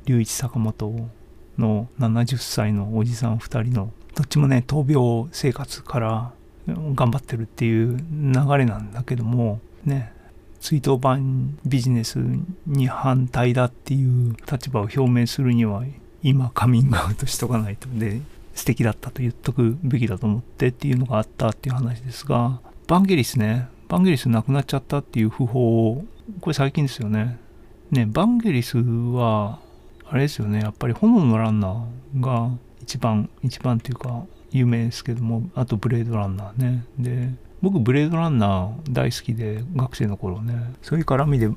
[0.06, 1.10] 龍一坂本
[1.58, 6.34] の70歳のおじさん2人のどっちもね闘病生活から
[6.68, 10.14] 頑張ってるっていう流れなんだけどもね
[10.60, 12.20] 追悼版ビジネス
[12.66, 15.84] に反対だっていう立場を表明するには
[16.22, 18.22] 今カミングアウトしとかないとで
[18.56, 26.06] 素敵だったと言っとくべきだと思ってっていうのがあったっていう話ですがバンゲリスねバンゲリス亡くなっちゃったっていう訃報を
[26.40, 27.38] これ最近ですよね。
[27.92, 29.60] ねバンゲリスは
[30.06, 32.50] あれですよねやっぱり炎のランナーが
[32.82, 36.86] 一番一番っていうか有名ですけどもあとブレードランナーね。
[36.98, 37.30] で
[37.62, 40.74] 僕ブレードランナー大好きで学生の頃ね。
[40.82, 41.50] そういう絡みで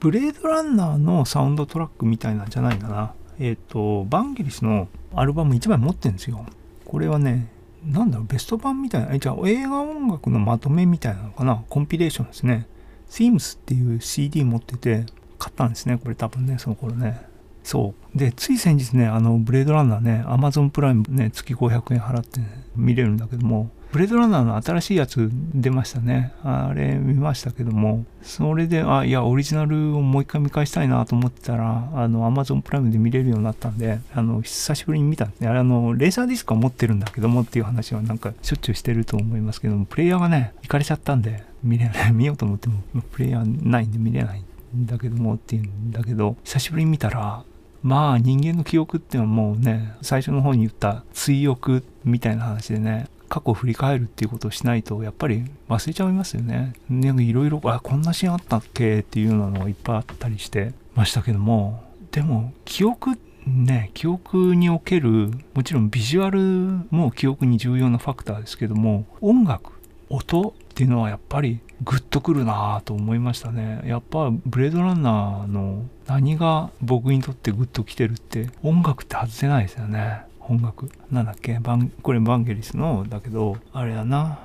[0.00, 3.14] ブレードランナーのサウンドトラックみたいなんじゃないかな。
[3.38, 6.44] えっ、ー、とバンゲリスのアルバム1枚持ってるんですよ。
[6.84, 7.48] これはね
[7.86, 11.64] なんだろうベスト版みたいなじゃあ映画音楽のまとめみたいなのかな。
[11.68, 12.66] コンピレーションですね。
[13.08, 15.06] Themes っていう CD 持ってて
[15.38, 15.98] 買ったんですね。
[15.98, 17.31] これ多分ねその頃ね。
[17.62, 18.18] そう。
[18.18, 26.32] で、つい先日ね、あの、ブレードランナーね、アマゾンプライムね、月500円払って、ね、見れるんだけども、ブレードランナーの新しいやつ出ましたね。
[26.42, 35.48] あれ見ましたけども、それで、あ、いや、オリジナルをもう一回見返したいなと思ってたら、あの、アマゾンプライムで見れるようになったんで、あの、久しぶりに見たんですね。
[35.48, 44.42] あれ、あの、レーザーディスクは持ってるんだけどもっていう話はなんかしょっちゅうしてると思いますけども、プレイヤーがね、行かれちゃったんで、見れない、 見ようと思っても、プレイヤーないんで見れない
[44.74, 47.44] んだけどもっていうんだけど、久しぶりに見たら、
[47.82, 56.74] まあ人間の記憶っていうのはもうね、最初の方に言った追憶みたいな話でね、過去を振り返るっていうことをしないと、やっぱり忘れちゃいますよね。
[56.90, 59.00] なんかいろいろ、あ、こんなシーンあったっけ？
[59.00, 69.72] っていうのがいっぱいあったりしてましたけども、でも記憶ね、記憶における、もちろんビジュアルも記憶に重要なファクターですけども、音楽、
[70.08, 73.82] 音っていうのはやっぱりグッとくるなぁと思いましたね。
[73.84, 80.22] やっぱブレードランナーの何が僕にとってグッときてるって音楽って外せないですよね。
[80.40, 80.90] 音楽。
[81.10, 81.58] なんだっけ？
[81.60, 84.38] バンこれバンゲリスのだけど、あれだな。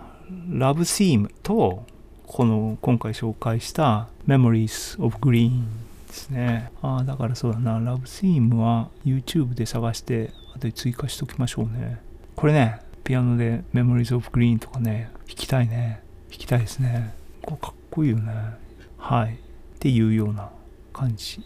[0.49, 1.85] ラブシームと
[2.25, 5.63] この今回紹介した Memories of Green
[6.07, 6.71] ですね。
[6.81, 7.79] ああ、だからそうだな。
[7.79, 11.99] ラブシームは YouTube で探して後で追加しときましょうね。
[12.35, 16.01] これね、ピアノで Memories of Green とかね、弾きたいね。
[16.37, 17.13] きたいですね。
[17.41, 18.33] こかっこいいよね。
[18.97, 19.33] はい。
[19.33, 19.37] っ
[19.79, 20.49] ていうような
[20.93, 21.41] 感じ。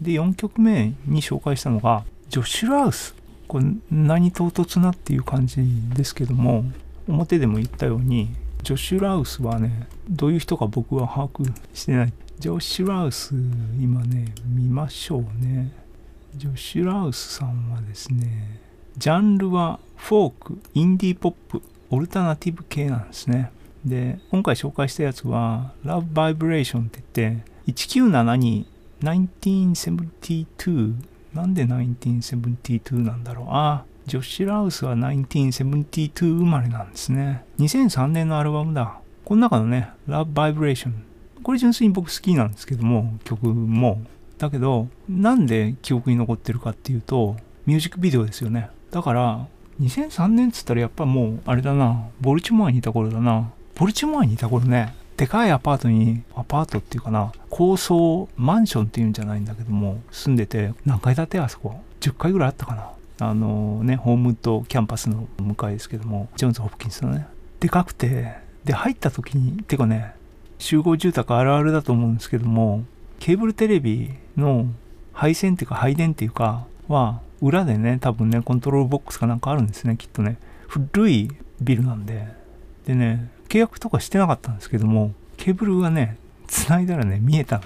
[0.00, 3.14] で、4曲目に紹介したのが、ジョシュ・ラウス。
[3.48, 5.62] これ何唐突なっていう感じ
[5.94, 6.64] ですけども、
[7.08, 8.28] 表でも言ったように、
[8.62, 12.12] ジョシュ・ラウスはね、どういう人か僕は把握してない。
[12.44, 13.34] ジョシュ・ラウス、
[13.80, 15.72] 今ね、見ましょうね。
[16.36, 18.60] ジョシュ・ラウスさんはですね、
[18.98, 23.50] ジャンルはフォーク、インディーポップ、オルタナティブ系なんですね。
[23.82, 28.66] で、今回紹介したやつは、Love Vibration って言って、1972、
[29.00, 30.94] 1972、
[31.32, 33.46] なんで1972なんだろう。
[33.52, 37.42] あ、ジョッシュ・ラウスは1972生まれなんですね。
[37.58, 38.98] 2003年のアルバムだ。
[39.24, 40.92] この中のね、Love Vibration。
[41.44, 44.02] これ純粋に僕好きなんですけども、曲も、
[44.38, 48.68] だけどなんで記憶に残ってるかっていうとミュージックビデオですよね。
[48.90, 49.46] だから
[49.80, 53.50] 2003年っつったらやっぱもうあれだなボルチモアにいた頃だな。
[53.76, 62.90] ボルチモアにいた頃ねでかいアパートにアパートっていうかな高層マンションっていうんじゃないんだけども住んでて何階建てあそこ？10階ぐらいあったかな。
[63.20, 67.26] あのねホームとキャンパスの向かいですけどもジョンズ・ホプキンスのね。
[67.60, 70.14] でかくてで入った時にてかね
[70.58, 72.84] 集合住宅あるあるだと思うんですけども
[73.18, 74.66] ケーブルテレビの
[75.12, 80.38] 配線っていうか配電っていうかは裏でね多分ねコントロールボックスかなんかあるんですねきっとね。
[80.66, 82.26] 古いビルなんで。
[82.86, 87.60] でね契約とかしてなかったんですけどもケーブルがね繋いだらね見えた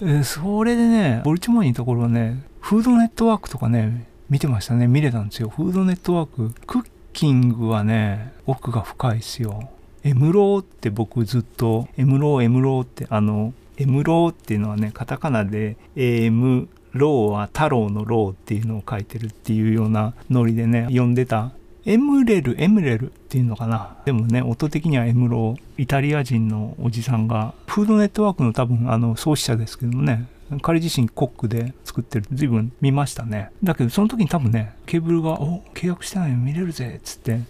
[0.00, 0.24] の。
[0.24, 5.48] それでねボルチモアにいた頃はねフードネットワークとかね見てましたね見れたんですよ。
[5.48, 6.54] フードネットワーク。
[6.66, 9.70] クッキングはね奥が深いですよ。
[10.04, 21.52] エムローって僕ずっとエムローエムローってあのエムローっていうのはねカタカナでエムローは太郎のローっていうのを書いてるっていうようなノリでね読んでた。
[21.84, 23.96] エムレルエムレルっていうのかな。
[24.04, 30.28] でもね音的にはエムローイタリア人のおじさんがフードネットワークの多分あの創始者ですけどもね
[30.60, 33.50] 彼自身コックで作ってる随分見ましたね。
[33.62, 37.40] だけどその時に多分ねケーブルが「お契約してないの見れるぜ」っつって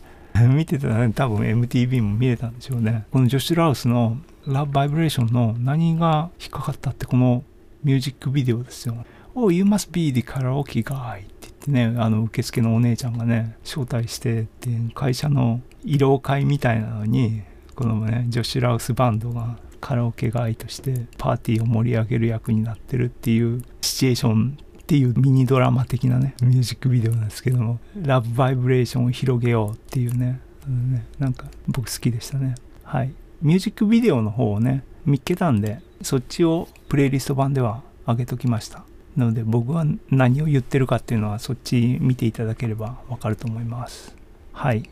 [0.49, 3.07] 見てたらね多分 MTV も見れたんでしょうね。
[3.11, 7.45] このジョシュ・ラウスの「ラブ・バイブレーション」の何が引っかかったってこの
[7.85, 8.97] ミュージックビデオですよ。
[9.35, 17.43] Oh, you must be the karaoke guy って言ってね、あの受付のお姉ちゃんがね、招待してって会社の慰労会みたいなのに、
[17.77, 32.55] このね、ジョシュ・ラウスバンドがカラオケガイとしてパーティーを盛り上げる役になってるっていうシチュエーションっていうミニドラマ的なね、ミュージックビデオなんですけども、ラブバイブレーションを広げようっていうね、ねなんか僕好きでしたね。
[32.85, 33.13] はい。
[33.43, 38.83] ミュージックビデオの方をね、見っけたんで、そっちをプレイリスト版では上げときました。
[39.15, 44.17] なので僕は何を言ってるかっていうのはそっち見ていただければわかると思います。
[44.55, 44.89] はい。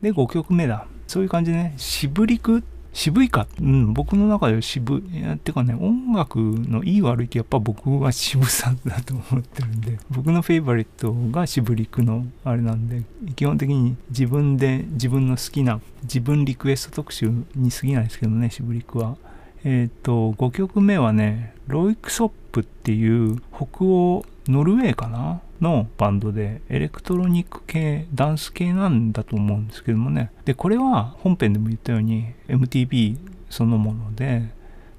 [0.00, 0.86] で、5曲目だ。
[1.06, 2.62] そういう感じでね、渋りく
[2.98, 5.32] 渋いか、うん、僕の中では渋い。
[5.32, 13.04] ってかね、音楽のいい悪いってやっぱ僕は渋さだと思ってるんで、僕のフェイバリットが渋りくのあれなんで、
[13.36, 19.16] 基本的に自分で自分の好きな自分リクエスト特集に過ぎないですけどね、渋りくは。
[19.62, 30.30] えっ、ー、と、5曲目はね、ロイクソップっていう北欧ノルウェーかなのバンドでエレクトロニック系ダンス系なんだと思うんですけどもね。
[30.44, 33.18] でこれは本編でも言ったように MTV
[33.50, 34.50] そのもので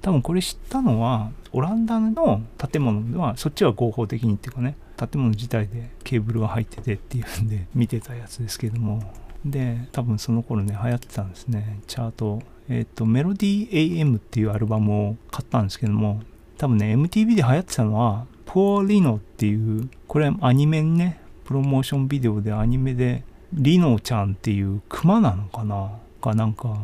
[0.02, 9.02] 多分これ知ったのはオランダの建物ではそっちは合法的にっていうかね建物自体でケーブルが入っててっていうんで見てたやつですけども。
[9.44, 11.80] で多分その頃ね流行ってたんですね。
[11.86, 12.42] チャート。
[12.68, 16.22] えっ、ー、とメロディー AM っていうアルバムを買ったんですけども
[16.56, 26.00] 多分ね MTV で流行ってたのはポーリノっていうこれアニメねプロモーションビデオでアニメでリノちゃんっていうクマなのかな？
[26.20, 26.80] がなんか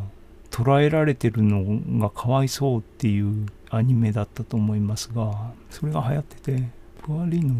[0.49, 6.69] 捉えられてるのがかわいそうっていうアニメだったと思いますがそれが流行ってて
[7.05, 7.53] プアリノ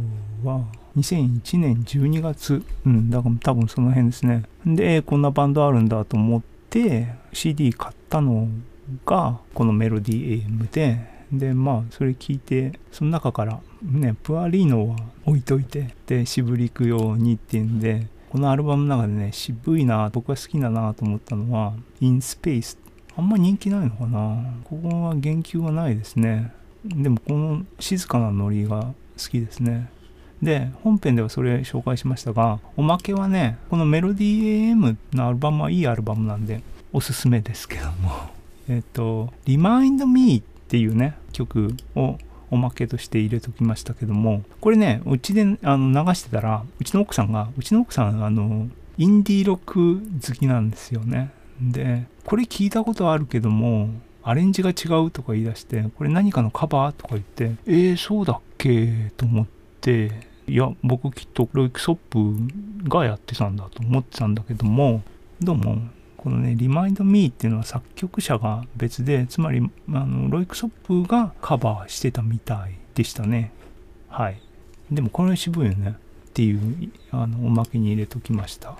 [0.46, 0.64] は
[0.96, 4.44] 2001年12月うんだから多分その辺ですね。
[4.66, 8.48] でこんなバンドあるんだと思って CD 買ったの
[9.06, 11.18] がこのメロディー AM で。
[11.30, 22.78] でまあそれ聞いてその中からねプアリーノは置いといてで渋りくようにっていうんでこのアルバムの中でね渋いな僕が好きだなと思ったのは「In Space」
[23.18, 24.54] あんま人気ないのかな。
[24.64, 26.52] ここは言及はないですね。
[26.86, 29.90] でもこの静かなノリが好きですね。
[30.42, 36.62] で本編ではそれ紹介しましたがおまけはねこのメロディー AM のアルバムはいいアルバムなんで
[36.94, 38.12] おすすめですけども。
[38.70, 42.20] えっと「Remind Me」っていうね曲を
[42.50, 48.68] おまけとして入れときましたけどもこれねうちであの流してたらうちの奥さんがうちの奥さんあの
[48.98, 51.32] インディーロック好きなんですよね。
[51.62, 53.90] でこれ聞いたことあるけども
[54.24, 59.48] アレンジが違うとか言い出してこれ何かのカバーとか言ってえー、そうだっけと思っ
[59.82, 60.12] て
[60.48, 65.02] いや僕きっとロイクソップがやってたんだと思ってたんだけども
[65.42, 65.80] どうも
[66.28, 69.62] このね、リマインドミーっていうのは作曲者が別で、つまり、
[69.94, 73.54] あの、ロイクソップがカバーしてたみたいでしたね。
[74.10, 74.42] はい。
[74.92, 75.96] でもこれ渋いよね。
[76.28, 78.76] っていう、あの、おまけに入れときました。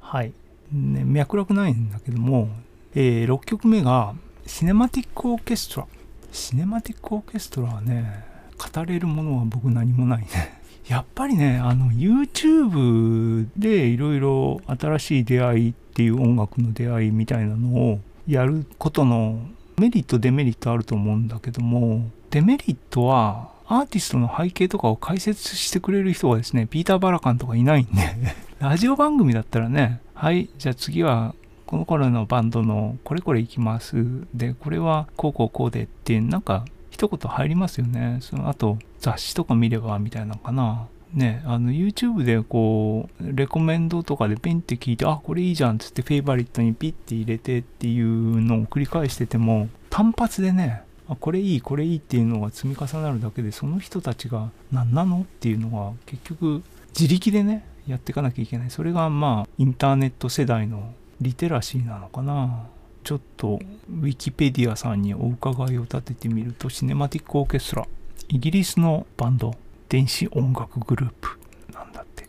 [0.00, 0.32] はい。
[0.72, 2.48] ね、脈絡ないんだけども、
[2.94, 4.14] えー、6曲目が
[4.46, 5.86] シネマティックオーケストラ。
[6.32, 8.24] シネマティックオーケストラはね
[8.58, 10.60] 語れるものは僕何もないね。
[10.88, 19.38] やっぱりねあの YouTube でいろいろ新しい出会いっていう音楽の出会いみたいなのをやることの
[19.78, 27.92] メリットデメリットあると思うんだけどもデメリットはアーティストの背景とかを解説してくれる人がですねピーター・バラカンとかいないんで。
[28.58, 31.34] ラジオ番組だったらねはいじゃあ次は
[31.72, 34.04] この頃のバンドのこれこれいきます。
[34.34, 38.18] でこれはこうこうこうでってなんか一言入りますよね。
[38.20, 40.86] そのあと雑誌とか見ればみたいなのかな。
[41.14, 58.70] ね、あの YouTube でこうレコメンドとかでペンって聞いてあこれいいじゃんっつってフェイバリットにピッて入れてっていうのを繰り返してても単発でねあこれいいこれいいっていうのが積み重なるだけでその人たちが何なのっていうのが結局自力でねやっていかなきゃいけない。
[58.70, 60.92] それがまあインターネット世代の
[61.22, 62.66] リテラシーなのかな？
[63.04, 63.58] ちょっと
[63.88, 67.88] ウィキペディアさんにお伺いを立ててみるとシネマティックオーケストラ
[68.28, 69.54] イギリスのバンド
[69.88, 71.28] 電子音楽グループ
[71.72, 72.26] なんだって。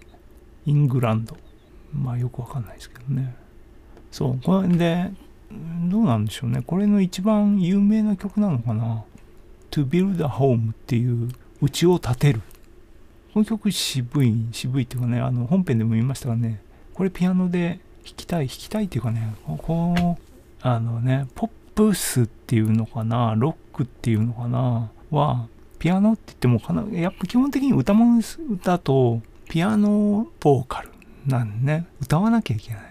[0.65, 1.37] イングランド。
[1.93, 3.35] まあよくわかんないですけどね。
[4.11, 5.11] そうこれで
[5.89, 6.63] どうなんでしょうね。
[6.65, 9.03] これの一番有名な曲なのかな
[9.71, 11.29] ？To Build a Home っていう
[11.61, 12.41] 家を建てる。
[13.33, 16.61] この曲渋い渋いっていうかねあの本編でも言いましたがね
[16.93, 20.21] これピアノで弾きたい弾きたいっていうかねこう
[20.61, 25.47] あのねポップスっていうのかなロックっていうのかなは
[25.83, 30.89] ピアノって言ってもかな、やっぱ基本的に歌も歌とピアノボーカル
[31.27, 31.85] なんね。
[32.01, 32.81] 歌わなきゃいけない。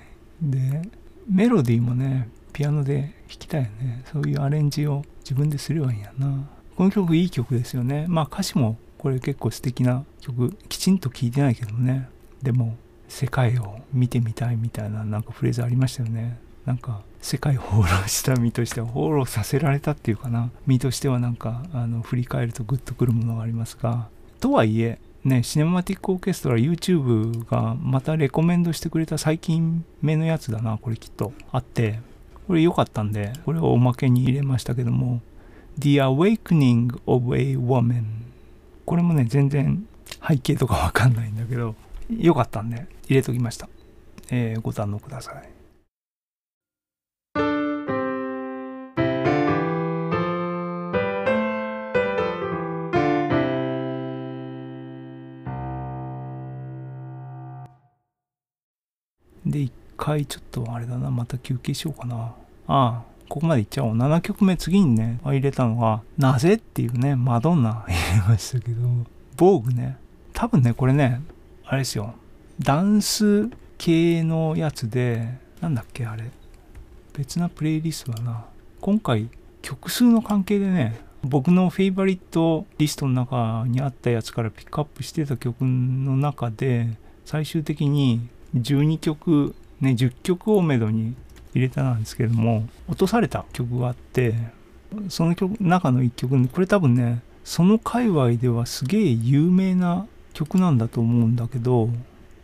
[0.42, 0.82] で、
[1.26, 4.04] メロディーもね、ピアノで弾きたいよね。
[4.12, 6.46] そういうアレンジを自分ですればいいんやな。
[6.76, 8.04] この曲いい曲ですよね。
[8.10, 12.10] まあ歌詞もこれ結構素敵な曲、きちんと聴いてないけどね。
[12.42, 12.76] でも、
[13.12, 16.38] 世界を見てみたいみたいななんかフレーズありましたよね。
[16.64, 20.50] なんか世界を放浪した身としては放浪させられたっていうかな。
[20.66, 24.08] 身としてはなんかあの振り返るとグッとくるものがありますが。
[24.40, 30.78] とはいえねシネマティックオーケストラ YouTube がまたレコメンドしてくれた最近目のやつだな。
[30.78, 32.00] これきっとあって。
[32.48, 35.20] これ良かったんでこれをおまけに入れましたけども。
[35.78, 38.04] The Awakening of a Woman
[38.84, 39.86] これもね全然
[40.26, 41.74] 背景とかわかんないんだけど
[42.10, 42.86] 良かったんで。
[43.12, 43.68] 入れときました、
[44.30, 45.52] えー、ご堪能ください
[59.44, 62.14] で、一回ちょっとあれだな、また休憩しようかな。
[62.16, 62.32] あ
[62.68, 63.96] あ、ここまでいっちゃおう。
[63.96, 68.88] 7曲目次にね、入れたのが、なぜっていうね、マドンナ入れましたけど、
[69.36, 69.98] 防具ね。
[70.32, 71.20] 多分ね、これね、
[71.66, 72.14] あれですよ。
[72.62, 75.28] ダンス系のやつで、
[75.60, 76.30] なんだっけ、あれ。
[77.16, 78.44] 別なプレイリストだな。
[78.80, 79.28] 今回、
[79.62, 91.14] 曲数の関係でね、僕のフェイバリットリストの中にあったやつからピックアップしてた曲の中で、最終的に12曲、ね、10曲をめどに
[91.54, 94.34] 入れたなんですけども、落とされた曲があって、
[95.08, 101.90] その曲、中の1曲、これ多分ね、その界隈ではすげえ有名な曲なんだと思うんだけど、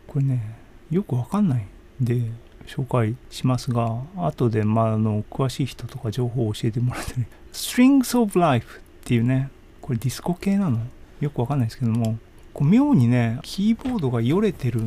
[0.09, 0.55] これね、
[0.89, 1.65] よくわかんない
[2.01, 2.23] んで、
[2.65, 9.49] 紹介しますが、後で、まあ、あの、詳しい人とか情報を教えてもらってね、Strings of Life っていうね、
[9.81, 10.79] これディスコ系なの？
[11.19, 12.17] よくわかんないですけども、
[12.53, 14.81] こう妙にね、キーボードがよれてる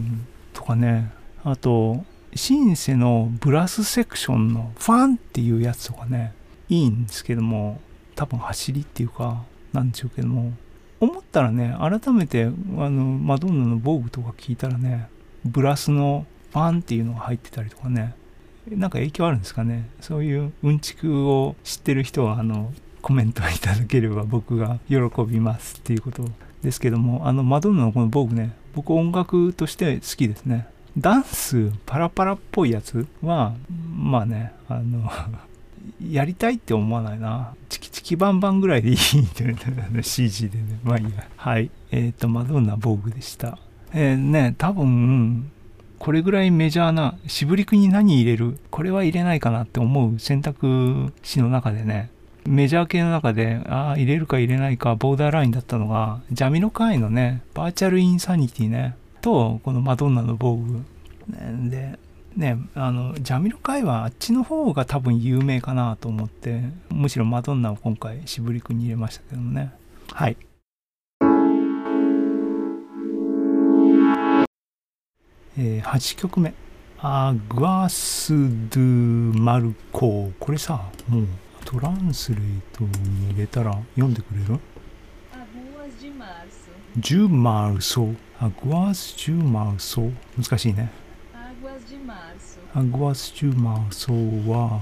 [0.53, 1.11] とかね、
[1.45, 2.05] あと、
[2.35, 6.35] シンセのブラスセクションのファンっていうやつとかね、
[6.69, 7.81] いいんですけども、
[8.15, 10.53] 多分走りっていうか、なんでしょうけども、
[11.01, 15.09] 思ったらね、改めて、あの、マドンナの防具とか聞いたらね、
[15.45, 18.15] ブラスのファンっていうのが入ってたりとかね、
[18.69, 19.89] なんか影響あるんですかね。
[20.01, 26.25] そういううんちくを知ってる人は、あの、コメントいただければ僕が喜びますっていうこと
[26.63, 30.69] ですけども、あの、マドンナのこの防具ね、僕音楽として好きですね。
[30.97, 33.55] ダンスパラパラっぽいやつは、
[33.97, 35.11] まあね、あの
[36.07, 37.55] やりたいって思わないな。
[37.69, 40.79] チキチキバンバンぐらいでいいという CG でね。
[40.85, 41.27] まあいいや。
[41.37, 41.71] はい。
[41.91, 43.59] えっ、ー、と、マドンナ防具でした。
[43.95, 45.51] えー、ね、多分、
[45.99, 48.59] これぐらいメジャーな、渋りくに何入れる？
[48.71, 52.11] これは入れないかなって思う選択肢の中でね、
[52.45, 60.83] メジャー系の中で、ああ、入れるか入れないか、ボーダーラインだったのが、ジャミロカイのね、バーチャルインサニティね、と、このマドンナの防具。
[61.71, 61.99] で、
[62.35, 69.71] ね、あの、ジャミロカイはあっちの方が多分有名かなと思って、むしろマドンナを今回、渋りくに入れましたけどね。
[70.11, 70.37] はい。
[75.57, 76.55] えー、8曲目。
[76.99, 80.31] アグアス・ドゥ・マルコ。
[80.39, 81.27] これさ、もう、
[81.65, 84.59] トランスレートに入れたら読んでくれる？
[86.99, 90.91] ジュマルソアグアスジュマルソ難しいね.
[92.75, 94.13] アグアスジュマルソ
[94.51, 94.79] は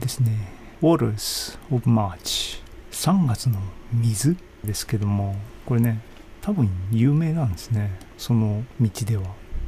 [0.00, 0.48] ですね
[0.80, 2.62] Waters of March
[2.92, 3.58] 3月の
[3.92, 6.00] 水ですけどもこれね
[6.40, 9.24] 多分有名なんですねその道では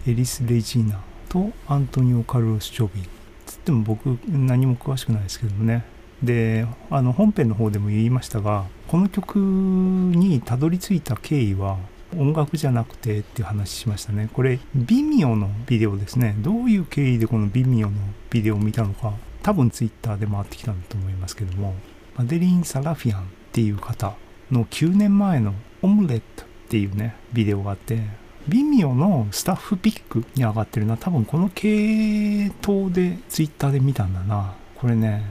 [0.06, 3.04] エリス・レジーナとアントニオ・カルロス・ジョビン
[3.46, 5.84] つっても僕何も詳しくないですけどもね。
[6.22, 11.78] であの本編の方でも言いましたがこの曲にたどり着いた経緯は
[12.16, 14.28] 音楽じゃなくてっていう話しましたね。
[14.32, 16.34] これビミオのビデオですね。
[16.38, 17.96] どういう経緯でこのビミオの
[18.30, 21.74] ビデオを見たのか多分ツイッターで回ってきたんだと思いますけども。
[22.16, 24.14] マデリン・サラフィアンっていう方
[24.50, 28.00] の9年前のオムレットっていうねビデオがあって
[28.48, 34.54] ビミオのスタッフピックに上がってるのは多分この系統でツイッターで見たんだな。
[34.76, 35.24] これね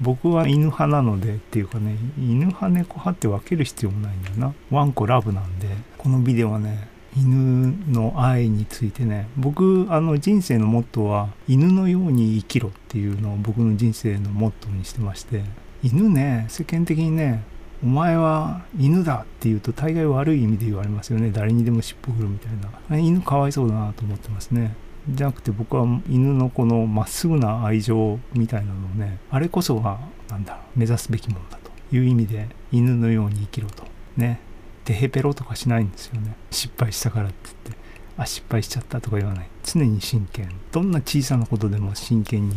[0.00, 4.54] 僕は犬派なのでっていうかね犬派猫派って分ける必要もないんだよな。
[4.70, 5.68] ワンコラブなんで。
[5.98, 15.44] このビデオはね犬の愛についてね僕あの人生のモットーは犬のように生きろっていうのを僕の人生のモットーにしてまして
[15.82, 17.44] 犬ね世間的にね
[17.84, 21.30] お前は犬だって言うと大概悪い意味で言われますよね。
[21.30, 22.52] 誰にでも尻尾振るみたい
[22.90, 22.98] な。
[22.98, 24.74] 犬かわいそうだなと思ってますね。
[25.10, 29.98] じゃなくて僕は犬のこのまっすぐな愛情みたいなのをねあれこそが
[30.30, 33.84] なんだろう目指すべきものだという意味で犬のように生きろと。
[34.16, 34.40] ね。
[34.86, 36.36] テヘペロとかしないんですよね。
[36.50, 37.83] 失敗したからって言って。
[38.16, 39.48] あ失敗しちゃったとか言わない。
[39.64, 40.48] 常に真剣。
[40.72, 42.56] どんな小さなことでも真剣に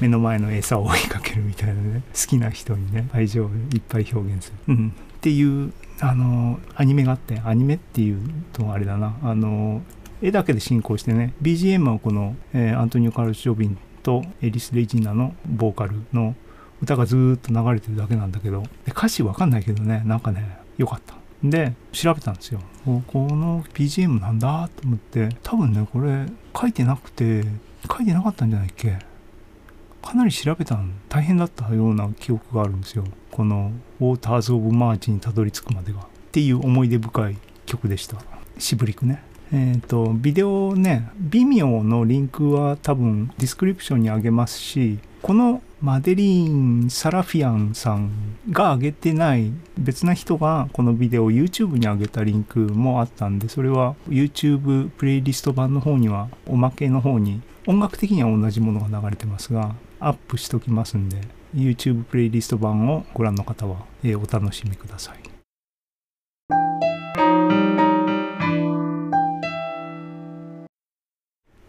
[0.00, 2.02] 目の前の餌を追いかけるみたいなね。
[2.12, 8.20] 好きな人にね愛情をいっぱい表現する、うん、っていうあのアニメがあってアニメっていう
[8.52, 9.16] とあれだな。
[9.22, 9.82] あの
[10.20, 16.34] 絵だけで進行してね BGM はこの、えーアントニオ・カルロス・ジョビンとエリス・レジーナのボーカルの
[16.82, 21.17] 歌がずーっと流れてるだけなんだけど歌詞わかんないけどねなんかねよかった。
[21.42, 22.60] で調べたんですよ。
[22.86, 25.28] おこの BGM なんだと思って。
[25.42, 26.26] 多分ねこれ
[26.58, 27.44] 書いてなくて
[27.90, 28.98] 書いてなかったんじゃないっけ。
[30.02, 33.04] かなり調べたの大変だったような記憶があるんですよ。
[33.30, 36.00] この「Waters of March」にたどり着くまでが。
[36.00, 37.36] っていう思い出深い
[37.66, 38.16] 曲でした。
[38.58, 39.22] シブリクね。
[39.52, 48.10] えっ、とビデオね Vimeo のリンクは多分 description にあげますしこのマデリーン・サラフィアンさん
[48.50, 61.20] が上げてない別な人がこのビデオを YouTube に上げたリンクもあったんでそれは YouTube プレイリスト版の方にはおまけの方に音楽的には同じものが流れてますがアップしときますんで
[61.54, 65.18] YouTube プレイリスト版をご覧の方は、お楽しみください。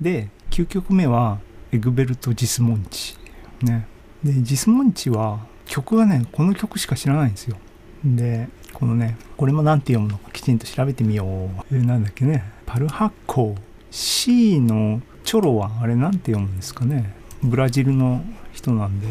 [0.01, 1.39] で9曲目は
[1.72, 3.16] エグベルト・ジスモンチ。
[3.62, 3.98] ね。
[4.24, 7.57] でジスモンチは曲がねこの曲しか知らないんですよ。
[8.03, 11.76] でこのねこれも何て読むのかきちんと調べてみよう。
[11.76, 12.43] えなんだっけね。
[12.65, 13.55] パルハッコ
[13.91, 17.13] C のチョロはあれなんて読むんですかね。
[17.41, 19.07] ブラジルの人なんで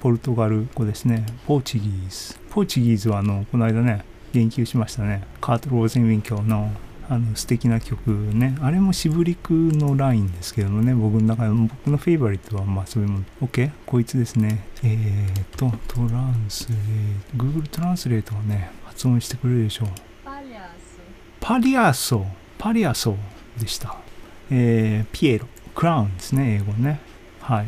[0.00, 1.26] ポルトガル語ですね。
[1.46, 2.38] ポーチギーズ。
[2.50, 5.24] ポーチギーズはあのこの間ね言及しましたね。
[5.40, 6.70] カート・ローゼンウィン教の
[7.08, 8.56] あの素敵な曲ね。
[8.62, 10.94] あれもシブリクのラインですけどもね。
[10.94, 14.66] 僕の中で僕のフェイバリットはまあそういうもの OK こいつですね。
[14.82, 19.88] えー、っとトランスレート Google トランスレートはね発音してくれるでしょう.
[21.40, 22.26] パリアソ。
[22.58, 23.16] パリアソ
[23.58, 23.96] でした。
[24.50, 25.46] えー、ピエロ。
[25.74, 27.00] クラウンですね英語ね。
[27.40, 27.66] はい。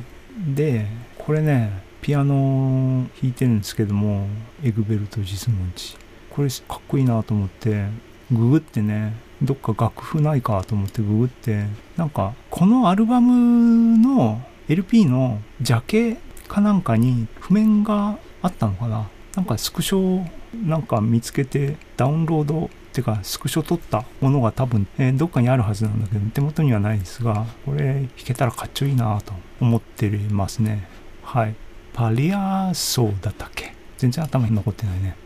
[0.55, 0.87] で
[1.19, 4.29] これねピアノ弾いてるんですけども
[4.63, 5.97] エグベルト・ジスモンチ。
[6.31, 7.87] これかっこいいなと思って
[8.31, 11.67] ググってねどっか楽譜ないかと思ってググって
[11.97, 16.17] なんかこのアルバムの LP のジャケ
[16.49, 19.09] かなんかに譜面があったのかな。
[19.35, 20.27] なんかスクショ
[20.65, 30.89] なんか見つけてダウンロードってかスクショ撮ったものが多分、えーどっかにあるはずなんだけど手元にはないですがこれ弾けたらかっちょいいなと思ってますね。
[31.23, 31.55] はい。
[31.93, 33.75] パリアーソだったっけ？
[33.99, 35.17] 全然頭に残ってないね.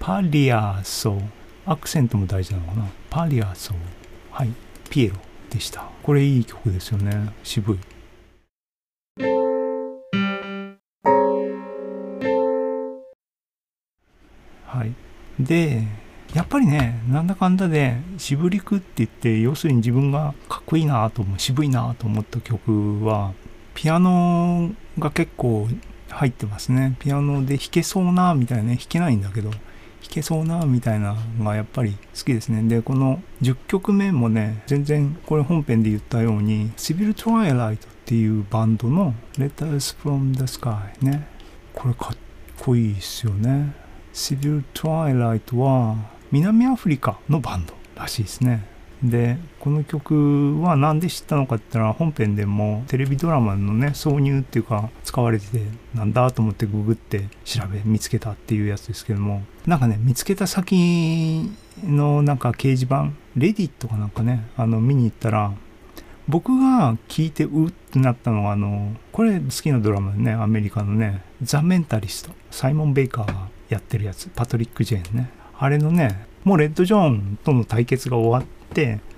[0.00, 1.22] パリアーソ
[1.66, 2.86] アクセントも大事なのかな。
[3.08, 3.74] パリアー
[4.30, 4.50] はい。
[4.90, 5.16] ピエロ。
[5.48, 5.88] でした。
[6.02, 7.32] これいい曲ですよね。
[7.42, 7.78] 渋い。
[14.66, 14.92] はい。
[15.40, 15.84] で
[16.34, 23.32] やっぱりねなんだかんだで渋りくって言って要するに自分がかっこいいなと思う渋いなと思った曲は
[23.74, 25.68] ピアノが結構
[26.08, 26.96] 入ってますね。
[26.98, 28.76] ピアノで弾けそうなみたいなね。
[28.76, 29.50] 弾けないんだけど。
[30.04, 41.28] 弾けそうなみたいなのがやっぱり好きですねでこの10曲目もね全然これ本編で言ったようにシビル・トワイライトっていうバンドの Letters from the Sky ね
[41.74, 42.16] ここれかっ
[42.58, 43.74] こいいっすよね。
[44.14, 45.96] シビル・トワイライトは
[46.32, 48.64] 南アフリカのバンドらしいですね。
[49.02, 55.62] で、この曲は何で知ったのかって言ったら本編でもテレビドラマのね、挿入っていうか使われてて
[55.94, 61.50] なんだと思ってググって調べ見つけたっていうやつですけども、なんかね、見つけた先
[61.82, 65.52] のなんか掲示板、レディットかなんかね、あの見に行ったら
[66.26, 75.30] 僕が聞いてうってなったのはあのこれ好きなドラマねアメリカのねザ・メンタリストサイモン・ベイカーがやってるやつパトリック・ジェーンね。
[75.58, 78.53] あれのねもうレッド・ジョーンとの対決が終わって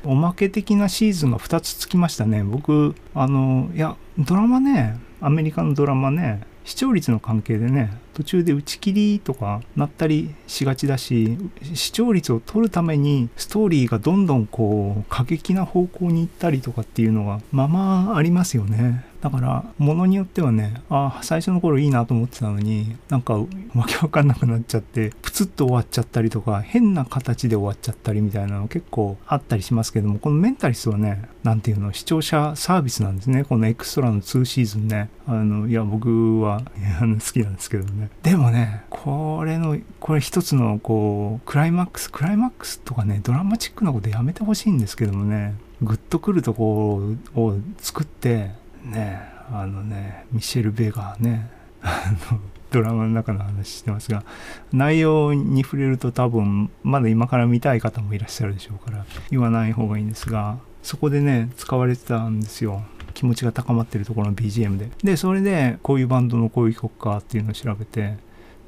[0.04, 2.44] おまけ的なシーズンが2つつきましたね。
[2.44, 11.38] 僕あのいやドラマねアメリカのドラマね視聴率の関係でね途中で打ち切りとかなったりしがちだし
[11.74, 19.04] 視聴率を取るためにストーリーがどんどんこう過激な方向に行ったりとかっていうのがまあまあありますよね。
[19.26, 23.46] だからものによってはねあ最初の頃いいなと思ってたのになんかわ
[23.88, 33.42] けわかんなくなっちゃってプツッと終わっちゃったりとか変な形で終わっちゃったりみたいなの結構あったりしますけどもこのメンタリストはね何ていうの視聴者サービスなんですね。
[33.42, 35.10] このエクストラの2シーズンね。
[35.26, 38.10] あのいや僕は好きなんですけどね。
[38.22, 48.52] でもねこれのこれ一つのこうクライマックスクライマックスとかねドラマチックなことやめてほしいんですけどもねグッとくるところを作って
[48.86, 49.20] ね
[49.50, 51.50] あのねミシェル・ベガーね
[51.82, 54.24] あのドラマの中の話してますが
[54.72, 62.82] 内容に触れると多分まだ今から見たい方もいらっしゃるでしょうから言わない方がいいんですがそこでね使われてたんですよ。
[63.14, 64.90] 気持ちが高まってるところの BGM で。
[65.02, 68.18] でそれでこういうバンドのこういう曲かっていうのを調べて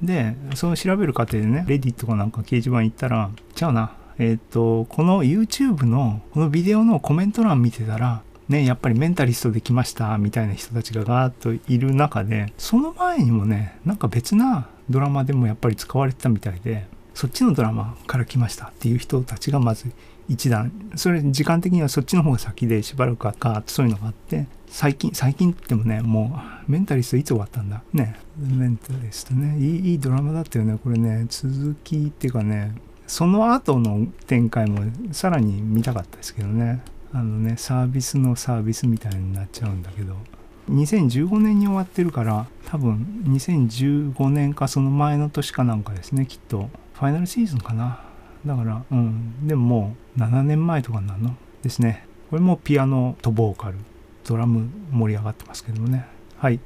[0.02, 19.86] でその調べる過程でねレディットかなんか掲示板行ったらちゃうなえっ、ー、とこの YouTube のこのビデオのコメント欄見てたらね、やっぱりメンタリストで来ましたみたいな人たちがガーッといる中でその前にもねなんか別なドラマでもやっぱり使われてたみたいでそっちのドラマから来ましたっていう人たちがまず
[20.28, 27.82] 一段それ時間的にはそっちの方が先でしばらくかそういうのがあって最近最近ってもねもうメンタリストいつ終わったんだ？
[27.92, 29.58] ねメンタリストね。
[29.58, 31.26] いいいいドラマだったよねこれね。
[31.28, 32.74] 続きっていうかね
[33.06, 36.82] その後の展開もさらに見たかったですけどね。
[37.12, 40.16] あのねサービスのサービスみたいになっちゃうんだけど
[40.70, 46.68] 2015年に終わってるから多分2015年かその前の年かなんかですねきっと。
[46.94, 48.02] ファイナルシーズンかな。
[48.44, 49.46] だからうん。
[49.46, 51.36] でももう7年前とかになるの？
[51.62, 52.06] ですね。
[52.28, 53.78] これもピアノとボーカル。
[54.26, 56.04] ドラム盛り上がってますけどもね。
[56.36, 56.60] はい。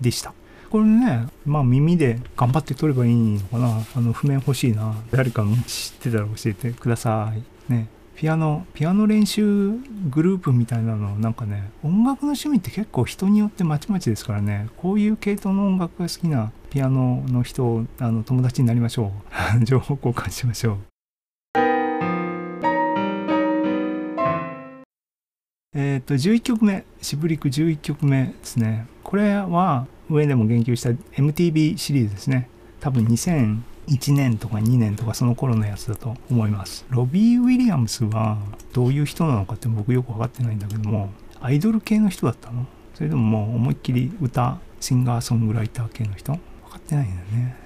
[0.00, 0.32] でした。
[0.70, 3.82] これねまあ耳で頑張って撮ればいいのかな。
[3.96, 4.94] あの譜面欲しいな。
[5.10, 7.72] 誰かも知ってたら教えてください。
[7.72, 7.88] ね。
[8.16, 9.72] ピアノピアノ練習
[10.08, 14.68] グループみたいなのなんかね音楽の趣味って結構人によってまちまちですからね。
[14.76, 19.12] こういう系統の音楽が好きなピアノの人あの友達になりましょ
[19.60, 19.64] う。
[19.66, 20.78] 情報交換しましょう。
[25.76, 26.84] えっ、ー、と11曲目。
[27.02, 28.86] シブリク11曲目ですね。
[29.02, 30.90] これは上でも言及した
[31.20, 32.48] MTV シリーズですね。
[32.78, 36.86] 多分2000 1年とか2年とかその頃のやつだと思います。
[36.90, 38.38] ロビー・ウィリアムスは
[38.72, 41.10] どういう人なのかって僕よく分かってないんだけども
[41.40, 42.66] アイドル系の人だったの？
[42.94, 46.32] それでももう思いっきり歌シンガーソングライター系の人？
[46.32, 47.56] 分かってないんだよね。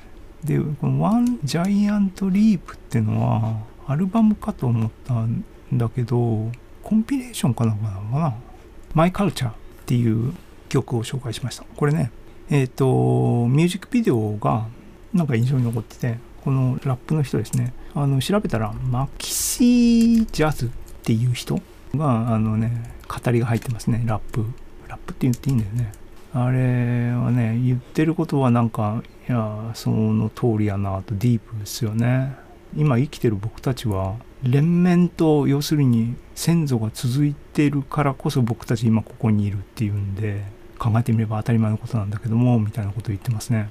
[0.45, 6.51] でこの「ワン・ジャイアント・リープ」っていうのはアルバムかと思ったんだけど
[6.83, 9.55] コンピレーションかなんかなのかな「My Culture」っ
[9.87, 10.33] ていう
[10.69, 11.65] 曲を紹介しました。
[11.77, 12.11] これね
[12.51, 14.67] えっ、ー、とミュージックビデオが
[15.13, 17.73] なんか印象に残っててこのラップの人ですね。
[17.95, 20.69] あの調べたらマキシジャズっ
[21.03, 21.61] ていう人
[21.95, 24.45] があのね語りが入ってますねラップ。
[24.89, 25.93] ラップって言っていいんだよね。
[26.33, 32.37] あれはね言ってることはなんかいやその通りやなとディープですよね。
[32.77, 40.45] 今生きてる僕たちは連綿と要するに先祖が続いてるからこそ僕たち今ここにいるっていうんで
[40.79, 43.71] 考えてみれば当たり前のことなんだけどもみたいなことを言ってますね。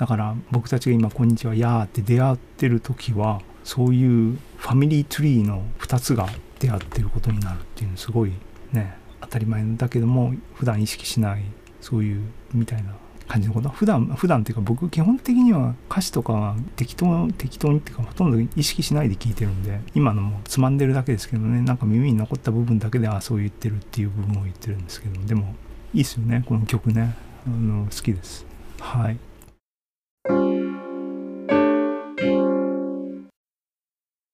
[0.00, 6.26] だから僕たちが今「こんにちはやー」って出会ってる時はそういうファミリーツリーの2つが
[6.58, 8.32] 出会ってることになるっていうのすごい
[8.72, 11.42] ね当たり前だけども普段意識しない
[11.82, 12.22] そういう
[12.54, 12.94] みたいな
[13.28, 25.54] 感じのこと普段普段っていうか僕基本的には歌詞とかは適当適当にっていうかほとんど意識しないで聞いてるんで今のもつまんでるだけですけどねなんか耳に残った部分だけであそう言ってるっていう部分を言ってるんですけどでも
[25.92, 27.14] いいっすよねこの曲ね。
[27.46, 28.46] あの好きです。
[28.80, 29.18] はい。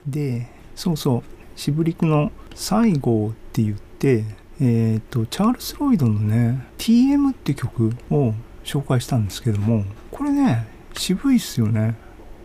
[0.06, 1.22] でそうそう。
[1.56, 4.24] シブリクの最後って言って
[4.60, 8.34] えっ、ー、とチャールズ・ロイドのね TM って曲を
[8.64, 11.94] 紹介したんですけどもこれね渋いっすよね。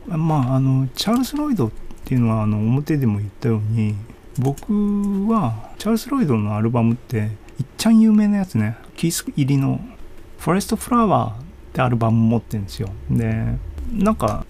[0.07, 1.71] まああのチャールズ・ロイドっ
[2.05, 3.95] ていうのはあの表でも言ったように
[4.39, 4.73] 僕
[5.29, 8.77] はチャールズ・ロイドのアルバムっていっちゃん有名なやつね。
[8.95, 9.79] キース入りの
[10.39, 11.43] 「フォレスト・フラワー」っ
[11.73, 12.89] てアルバム持ってるんですよ。
[13.09, 13.57] で
[13.93, 14.45] なんか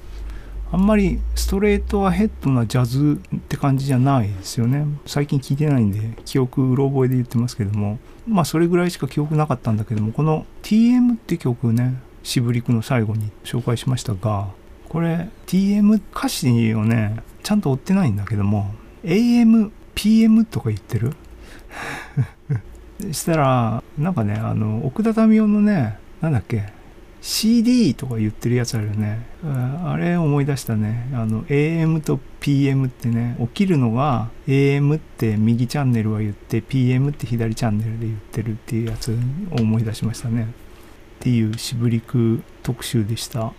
[0.73, 4.85] あんまりストレートアヘッドなジャズって感じじゃないですよね。
[5.05, 7.99] 最近聞いてないんで記憶うろ覚えで言ってますけども。
[8.27, 14.49] まあそれぐらいしか記憶なかったんだけどもこの TM って曲ね渋リクの最後に紹介しましたが
[14.89, 21.13] これ TM 歌詞をねちゃんと追ってないんだけども AM、PM とか言ってる？
[23.11, 26.63] したらなんかねあの奥田民生のねなんだっけ？
[27.21, 29.25] CD とか言ってるやつあるよね。
[29.43, 31.07] あれ思い出したね。
[31.13, 39.11] あの AM と PM ってね、起きるのが AM って右チャンネルは言って PM って左チャンネルで言ってるっていうやつ
[39.51, 40.43] を思い出しましたね。
[40.43, 40.45] っ
[41.19, 43.53] ていうシブリク特集でした。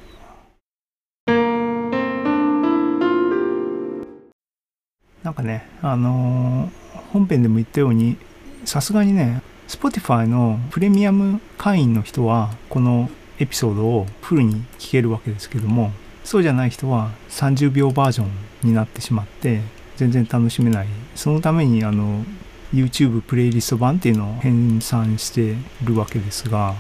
[5.23, 6.83] なんかね、あのー
[7.13, 8.17] 本編でも言ったように、
[8.65, 15.93] さすがにね、Spotify のプレミアム会員の人は、このエピソードをフルに聞けるわけですけども、
[16.25, 19.61] そうじゃない人は30秒バージョンになってしまって、
[19.97, 20.87] 全然楽しめない。
[21.15, 22.25] そのために、あの、
[22.73, 26.75] YouTube プレイリスト版っていうのを編纂してるわけですが、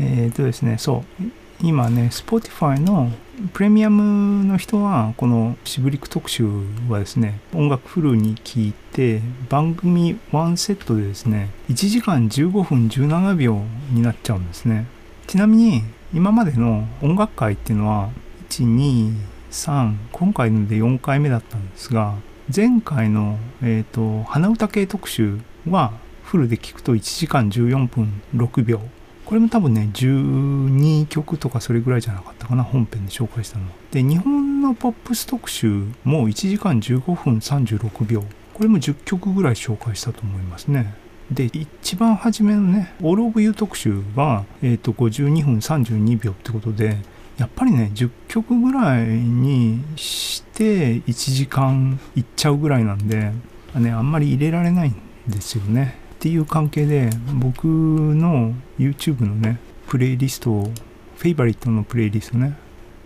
[0.00, 1.24] えっ、とですね、そう、
[1.62, 3.10] 今ね、Spotify の
[3.52, 6.46] プレミアムの人は、このシブリック特集
[6.88, 14.86] はですね、音楽フルに聞いて、番組1セットでですね、1時間15分17秒になっちゃうんですね。
[15.26, 15.82] ちなみに、
[16.14, 18.10] 今までの音楽会っていうのは、
[18.48, 19.14] 1、2、
[19.50, 22.14] 3、今回ので4回目だったんですが、
[22.54, 25.92] 前回の、えっ、と、花歌系特集は、
[26.22, 28.80] フルで聞くと1時間14分6秒。
[29.24, 33.70] これも多分ね、12曲とかそれぐらいじゃなかったかな、本編で紹介したのは。
[33.90, 38.24] で、日本のポップス特集も1時間15分36秒。
[38.54, 40.94] これも10曲ぐらい紹介したと思いますね。
[41.30, 46.98] で、一番初めのね、All of You 特集は、えっ、と、52分32秒ってことで、
[47.36, 53.32] やっぱりね、10曲ぐらいにして1時間いっちゃうぐらいなんで、
[53.74, 54.94] ね、あんまり入れられないん
[55.28, 55.96] ですよね。
[56.14, 60.70] っていう関係で僕の YouTube のねプレイリストを
[61.18, 62.56] フェイバリットのプレイリストね。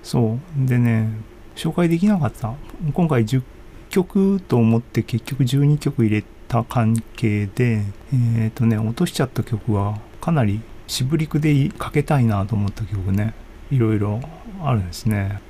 [0.02, 0.66] そう。
[0.66, 1.08] でね
[1.56, 2.54] 紹介できなかった。
[2.94, 3.42] 今回10
[3.88, 13.34] 曲と思って結局12曲入れてた関係でえっ、とね落としちゃった曲はかなり渋りくでかけたいなと思った曲ね
[13.70, 14.20] いろいろ
[14.60, 15.40] あるんですね。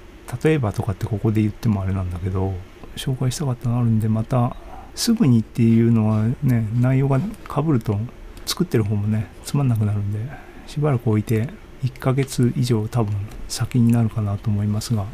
[0.45, 2.53] 例えばとかってここで言ってもあれなんだけど
[2.95, 4.55] 紹介したかったのあるんでまた
[4.95, 7.99] すぐにっていうのはね内容がかぶると
[8.47, 10.21] 作ってる方もねつまんなくなるんで
[10.69, 11.49] しばらく置いて
[11.83, 13.15] 1ヶ月以上多分
[13.49, 15.07] 先になるかなと思いますがっ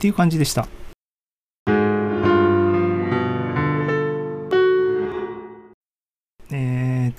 [0.00, 0.66] ていう感じでした。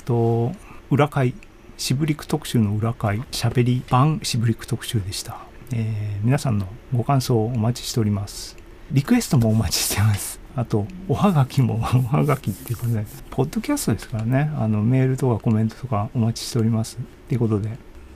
[0.06, 0.51] と
[0.89, 1.34] 裏会
[1.78, 5.39] シブリック特集の裏会しゃべり版シブリック特集でした、
[5.74, 8.56] えー皆さんのご感想をお待ちしております
[8.91, 11.76] リクエストもお待ちしてますあと、おはがきも、
[12.14, 16.97] おはがきっていうことで、ポッドキャストですからね、あの、メールとかコメントとかお待ちしております。
[16.97, 17.72] っていうことで、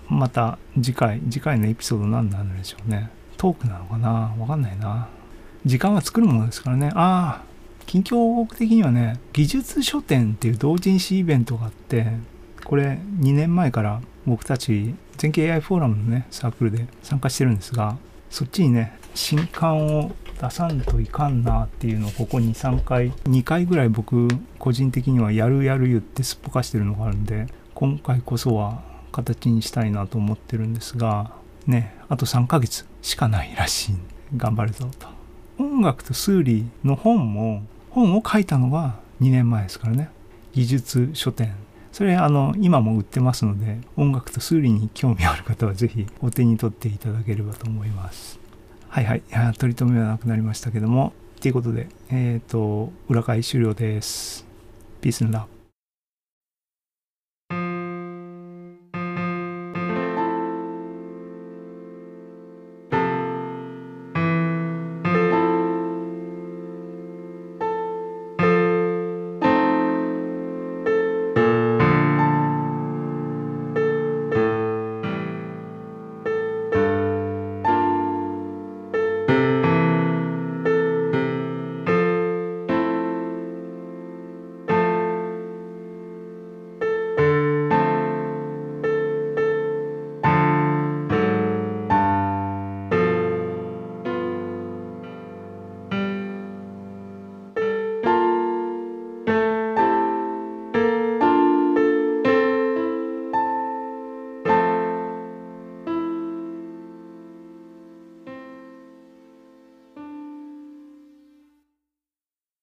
[0.08, 3.10] また次回、次回のエピソード何なんでしょうね。
[3.38, 4.34] トークなのかな？
[4.38, 5.08] わかんないな。
[5.66, 6.92] 時間は作るものですからね。
[6.94, 7.44] ああ、
[7.88, 12.08] 近況報告的にはね、技術書店っていう同人誌イベントがあって、
[12.66, 17.98] これ2年前から僕たち全景 AI フォーラムのね、サークルで参加してるんですが、
[18.30, 20.12] そっちにね、新刊を
[20.42, 24.28] 出さんといかんなっていうのをここ2、3回、2回ぐらい僕
[24.60, 28.82] 個人的にはやるやる言ってすっぽかしてるのがあるんで、今回こそは
[29.14, 31.32] 形にしたいなと思ってるんですが、
[31.66, 33.96] ね、あと3ヶ月しかないらしい。
[34.36, 35.08] 頑張るぞと。
[35.58, 37.64] 音楽と数理の本も、
[37.98, 40.12] 本を書いたのが2年前ですからね。
[40.54, 41.56] 技術書店。
[41.92, 48.40] それあの今も売ってますので音楽と数理に興味ある方は是非お手に取っていただければと思います。
[48.88, 49.18] はいはい。
[49.18, 51.14] い取り留めはなくなりましたけども。
[51.42, 54.46] ということで、えっ、と、裏返終了です。
[55.02, 55.57] ピースンラブ。